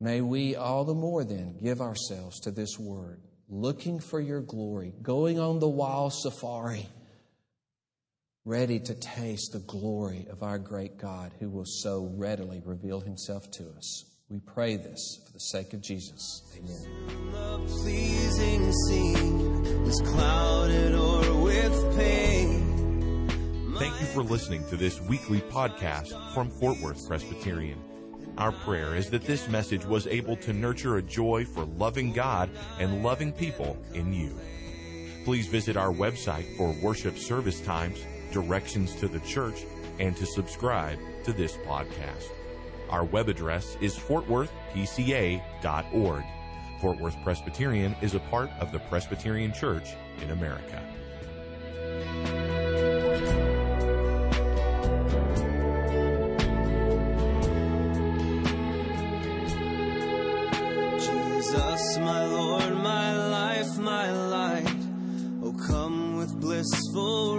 May 0.00 0.20
we 0.20 0.54
all 0.54 0.84
the 0.84 0.94
more 0.94 1.24
then 1.24 1.58
give 1.60 1.80
ourselves 1.80 2.38
to 2.42 2.52
this 2.52 2.78
word, 2.78 3.20
looking 3.48 3.98
for 3.98 4.20
your 4.20 4.40
glory, 4.40 4.94
going 5.02 5.40
on 5.40 5.58
the 5.58 5.68
wild 5.68 6.12
safari, 6.12 6.86
ready 8.44 8.78
to 8.78 8.94
taste 8.94 9.50
the 9.52 9.64
glory 9.66 10.28
of 10.30 10.44
our 10.44 10.60
great 10.60 10.98
God 10.98 11.32
who 11.40 11.50
will 11.50 11.66
so 11.66 12.08
readily 12.14 12.62
reveal 12.64 13.00
himself 13.00 13.50
to 13.52 13.64
us. 13.76 14.11
We 14.32 14.40
pray 14.40 14.76
this 14.76 15.20
for 15.26 15.32
the 15.34 15.40
sake 15.40 15.74
of 15.74 15.82
Jesus. 15.82 16.42
Amen. 16.56 17.34
Thank 23.78 24.00
you 24.00 24.06
for 24.06 24.22
listening 24.22 24.66
to 24.68 24.78
this 24.78 25.02
weekly 25.02 25.42
podcast 25.42 26.32
from 26.32 26.48
Fort 26.48 26.80
Worth 26.80 27.06
Presbyterian. 27.06 27.78
Our 28.38 28.52
prayer 28.52 28.96
is 28.96 29.10
that 29.10 29.24
this 29.24 29.48
message 29.48 29.84
was 29.84 30.06
able 30.06 30.36
to 30.36 30.54
nurture 30.54 30.96
a 30.96 31.02
joy 31.02 31.44
for 31.44 31.66
loving 31.66 32.14
God 32.14 32.48
and 32.78 33.02
loving 33.02 33.32
people 33.32 33.76
in 33.92 34.14
you. 34.14 34.34
Please 35.26 35.46
visit 35.46 35.76
our 35.76 35.92
website 35.92 36.56
for 36.56 36.74
worship 36.82 37.18
service 37.18 37.60
times, 37.60 38.02
directions 38.32 38.94
to 38.96 39.08
the 39.08 39.20
church, 39.20 39.66
and 39.98 40.16
to 40.16 40.24
subscribe 40.24 40.98
to 41.24 41.34
this 41.34 41.58
podcast. 41.58 42.30
Our 42.92 43.04
web 43.04 43.28
address 43.30 43.78
is 43.80 43.96
fortworthpca.org. 43.96 46.24
Fort 46.78 47.00
Worth 47.00 47.16
Presbyterian 47.24 47.96
is 48.02 48.14
a 48.14 48.20
part 48.20 48.50
of 48.60 48.70
the 48.70 48.80
Presbyterian 48.80 49.54
Church 49.54 49.94
in 50.20 50.30
America. 50.30 50.82
Jesus, 60.98 61.98
my 61.98 62.26
Lord, 62.26 62.74
my 62.74 63.28
life, 63.28 63.78
my 63.78 64.12
light. 64.12 64.76
Oh, 65.42 65.56
come 65.66 66.16
with 66.16 66.38
blissful 66.38 67.38